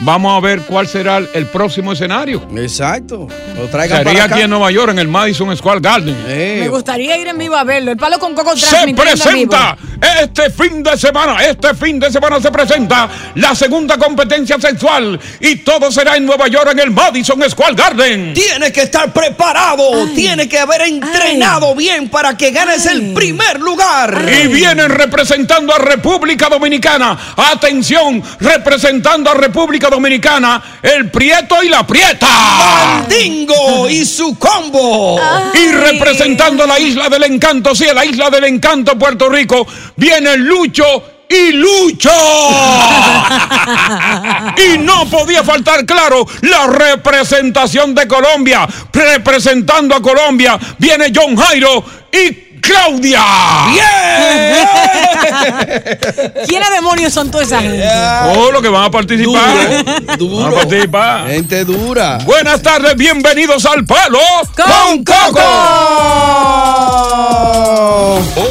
vamos 0.00 0.36
a 0.36 0.40
ver 0.40 0.62
cuál 0.62 0.86
será 0.86 1.18
el, 1.18 1.28
el 1.34 1.46
próximo 1.46 1.92
escenario. 1.92 2.46
Exacto. 2.56 3.28
Lo 3.56 3.66
traigan 3.68 3.98
Sería 3.98 4.12
para 4.12 4.24
acá. 4.24 4.34
aquí 4.34 4.44
en 4.44 4.50
Nueva 4.50 4.70
York, 4.70 4.90
en 4.90 4.98
el 4.98 5.08
Madison 5.08 5.56
Square 5.56 5.80
Garden. 5.80 6.16
Me 6.26 6.68
gustaría 6.68 7.16
ir 7.16 7.26
en 7.28 7.38
vivo 7.38 7.56
a 7.56 7.64
verlo. 7.64 7.90
El 7.90 7.96
palo 7.96 8.18
con 8.18 8.34
coco 8.34 8.56
Se 8.56 8.94
presenta 8.94 9.76
este 10.22 10.50
fin 10.50 10.82
de 10.82 10.96
semana, 10.96 11.42
este 11.44 11.74
fin 11.74 11.98
de 11.98 12.10
semana 12.10 12.40
se 12.40 12.50
presenta 12.50 13.08
la 13.34 13.54
segunda 13.54 13.98
competencia 13.98 14.56
sexual 14.60 15.18
y 15.40 15.56
todo 15.56 15.90
será 15.90 16.16
en 16.16 16.24
Nueva 16.24 16.46
York 16.48 16.70
en 16.72 16.78
el 16.78 16.90
Madison 16.90 17.42
Square 17.48 17.74
Garden. 17.74 18.34
Tienes 18.34 18.72
que 18.72 18.82
estar 18.82 19.12
preparado, 19.12 20.06
tienes 20.14 20.46
que 20.48 20.58
haber 20.58 20.82
entrenado 20.82 21.74
bien 21.74 22.08
para 22.08 22.36
que 22.36 22.50
ganes 22.50 22.86
el 22.86 23.12
primer 23.12 23.60
lugar. 23.60 24.24
Y 24.28 24.46
vienen 24.46 24.90
representando 24.90 25.74
a 25.74 25.78
República 25.78 26.48
Dominicana. 26.48 27.18
Atención, 27.36 28.22
representando 28.40 29.30
a 29.30 29.34
República 29.34 29.87
Dominicana, 29.90 30.62
el 30.82 31.10
Prieto 31.10 31.62
y 31.62 31.68
la 31.68 31.86
Prieta. 31.86 32.26
Mandingo 32.26 33.88
y 33.88 34.04
su 34.04 34.38
combo. 34.38 35.20
Y 35.54 35.72
representando 35.72 36.66
la 36.66 36.78
isla 36.78 37.08
del 37.08 37.24
encanto, 37.24 37.74
sí, 37.74 37.86
la 37.94 38.04
isla 38.04 38.30
del 38.30 38.44
encanto, 38.44 38.98
Puerto 38.98 39.28
Rico, 39.28 39.66
viene 39.96 40.36
Lucho 40.36 41.04
y 41.28 41.52
Lucho. 41.52 42.10
y 44.56 44.78
no 44.78 45.04
podía 45.10 45.44
faltar, 45.44 45.84
claro, 45.84 46.26
la 46.42 46.66
representación 46.66 47.94
de 47.94 48.08
Colombia. 48.08 48.66
Representando 48.92 49.94
a 49.94 50.02
Colombia, 50.02 50.58
viene 50.78 51.12
John 51.14 51.36
Jairo 51.36 51.84
y 52.12 52.48
Claudia. 52.60 53.22
¿Quiénes 56.46 56.70
demonios 56.70 57.12
son 57.12 57.30
toda 57.30 57.44
esa 57.44 57.60
gente? 57.60 57.88
Oh, 58.36 58.50
lo 58.52 58.60
que 58.60 58.68
van 58.68 58.84
a 58.84 58.90
participar. 58.90 60.18
Duro. 60.18 60.44
Van 60.44 60.52
a 60.52 60.56
participar. 60.56 61.28
Gente 61.28 61.64
dura. 61.64 62.18
Buenas 62.24 62.62
tardes, 62.62 62.96
bienvenidos 62.96 63.64
al 63.66 63.84
Palo 63.84 64.18
Con 64.54 65.04
Coco. 65.04 65.40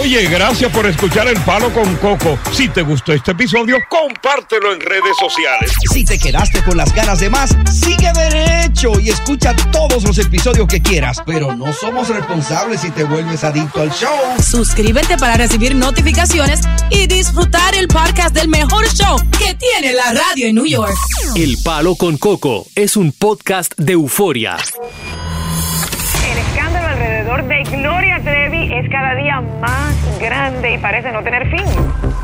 Oye, 0.01 0.25
gracias 0.27 0.71
por 0.71 0.85
escuchar 0.85 1.27
el 1.27 1.39
Palo 1.41 1.71
con 1.73 1.95
Coco. 1.97 2.37
Si 2.51 2.69
te 2.69 2.81
gustó 2.81 3.13
este 3.13 3.31
episodio, 3.31 3.77
compártelo 3.89 4.73
en 4.73 4.81
redes 4.81 5.15
sociales. 5.19 5.71
Si 5.91 6.03
te 6.05 6.17
quedaste 6.17 6.63
con 6.63 6.77
las 6.77 6.93
ganas 6.93 7.19
de 7.19 7.29
más, 7.29 7.55
sigue 7.71 8.11
derecho 8.13 8.99
y 8.99 9.09
escucha 9.09 9.55
todos 9.71 10.03
los 10.03 10.17
episodios 10.17 10.67
que 10.67 10.81
quieras. 10.81 11.21
Pero 11.25 11.55
no 11.55 11.73
somos 11.73 12.09
responsables 12.09 12.81
si 12.81 12.89
te 12.91 13.03
vuelves 13.03 13.43
adicto 13.43 13.81
al 13.81 13.91
show. 13.91 14.15
Suscríbete 14.41 15.17
para 15.17 15.35
recibir 15.35 15.75
notificaciones 15.75 16.61
y 16.89 17.07
disfrutar 17.07 17.26
el 17.79 17.87
podcast 17.87 18.33
del 18.33 18.47
mejor 18.47 18.87
show 18.87 19.17
que 19.37 19.53
tiene 19.53 19.93
la 19.93 20.11
radio 20.13 20.47
en 20.47 20.55
New 20.55 20.65
York. 20.65 20.95
El 21.35 21.57
Palo 21.63 21.95
con 21.95 22.17
Coco 22.17 22.65
es 22.75 22.97
un 22.97 23.11
podcast 23.11 23.73
de 23.77 23.93
euforia. 23.93 24.57
El 26.31 26.37
escándalo 26.37 26.87
alrededor 26.87 27.47
de 27.47 27.63
Gloria 27.63 28.19
Trevi 28.23 28.73
es 28.73 28.89
cada 28.89 29.15
día 29.15 29.41
más 29.61 29.95
grande 30.19 30.73
y 30.73 30.77
parece 30.79 31.11
no 31.11 31.23
tener 31.23 31.49
fin. 31.51 31.65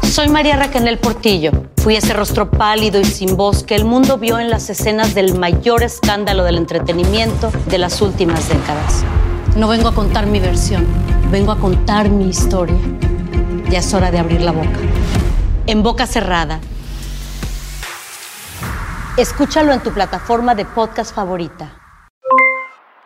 Soy 0.10 0.28
María 0.30 0.56
Raquel 0.56 0.98
Portillo. 0.98 1.52
Fui 1.78 1.96
ese 1.96 2.14
rostro 2.14 2.50
pálido 2.50 3.00
y 3.00 3.06
sin 3.06 3.38
voz 3.38 3.64
que 3.64 3.76
el 3.76 3.86
mundo 3.86 4.18
vio 4.18 4.40
en 4.40 4.50
las 4.50 4.70
escenas 4.70 5.14
del 5.14 5.38
mayor 5.38 5.84
escándalo 5.84 6.44
del 6.44 6.58
entretenimiento 6.58 7.52
de 7.68 7.78
las 7.78 8.02
últimas 8.02 8.50
décadas. 8.50 9.04
No 9.56 9.68
vengo 9.68 9.90
a 9.90 9.94
contar 9.94 10.26
mi 10.26 10.40
versión, 10.40 10.88
vengo 11.32 11.52
a 11.52 11.60
contar 11.60 12.10
mi 12.10 12.30
historia. 12.30 12.78
Ya 13.74 13.80
es 13.80 13.92
hora 13.92 14.12
de 14.12 14.20
abrir 14.20 14.40
la 14.42 14.52
boca. 14.52 14.78
En 15.66 15.82
boca 15.82 16.06
cerrada. 16.06 16.60
Escúchalo 19.18 19.74
en 19.74 19.82
tu 19.82 19.92
plataforma 19.92 20.54
de 20.54 20.64
podcast 20.64 21.16
favorita. 21.16 21.72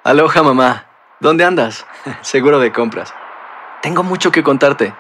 Aloha 0.03 0.43
mamá, 0.43 0.87
¿dónde 1.21 1.45
andas? 1.45 1.85
Seguro 2.21 2.59
de 2.59 2.73
compras. 2.73 3.13
Tengo 3.81 4.03
mucho 4.03 4.29
que 4.29 4.43
contarte. 4.43 4.93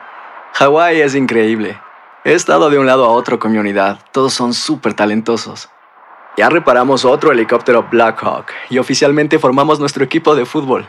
Hawái 0.53 1.01
es 1.01 1.15
increíble. 1.15 1.77
He 2.23 2.31
estado 2.31 2.69
de 2.69 2.79
un 2.79 2.85
lado 2.85 3.03
a 3.03 3.09
otro 3.09 3.37
con 3.37 3.51
mi 3.51 3.57
unidad. 3.57 3.99
Todos 4.13 4.33
son 4.33 4.53
súper 4.53 4.93
talentosos. 4.93 5.67
Ya 6.37 6.47
reparamos 6.47 7.03
otro 7.03 7.33
helicóptero 7.33 7.89
Blackhawk 7.91 8.53
y 8.69 8.77
oficialmente 8.77 9.37
formamos 9.37 9.81
nuestro 9.81 10.05
equipo 10.05 10.33
de 10.33 10.45
fútbol. 10.45 10.87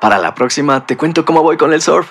Para 0.00 0.16
la 0.16 0.34
próxima 0.34 0.86
te 0.86 0.96
cuento 0.96 1.26
cómo 1.26 1.42
voy 1.42 1.58
con 1.58 1.74
el 1.74 1.82
surf 1.82 2.10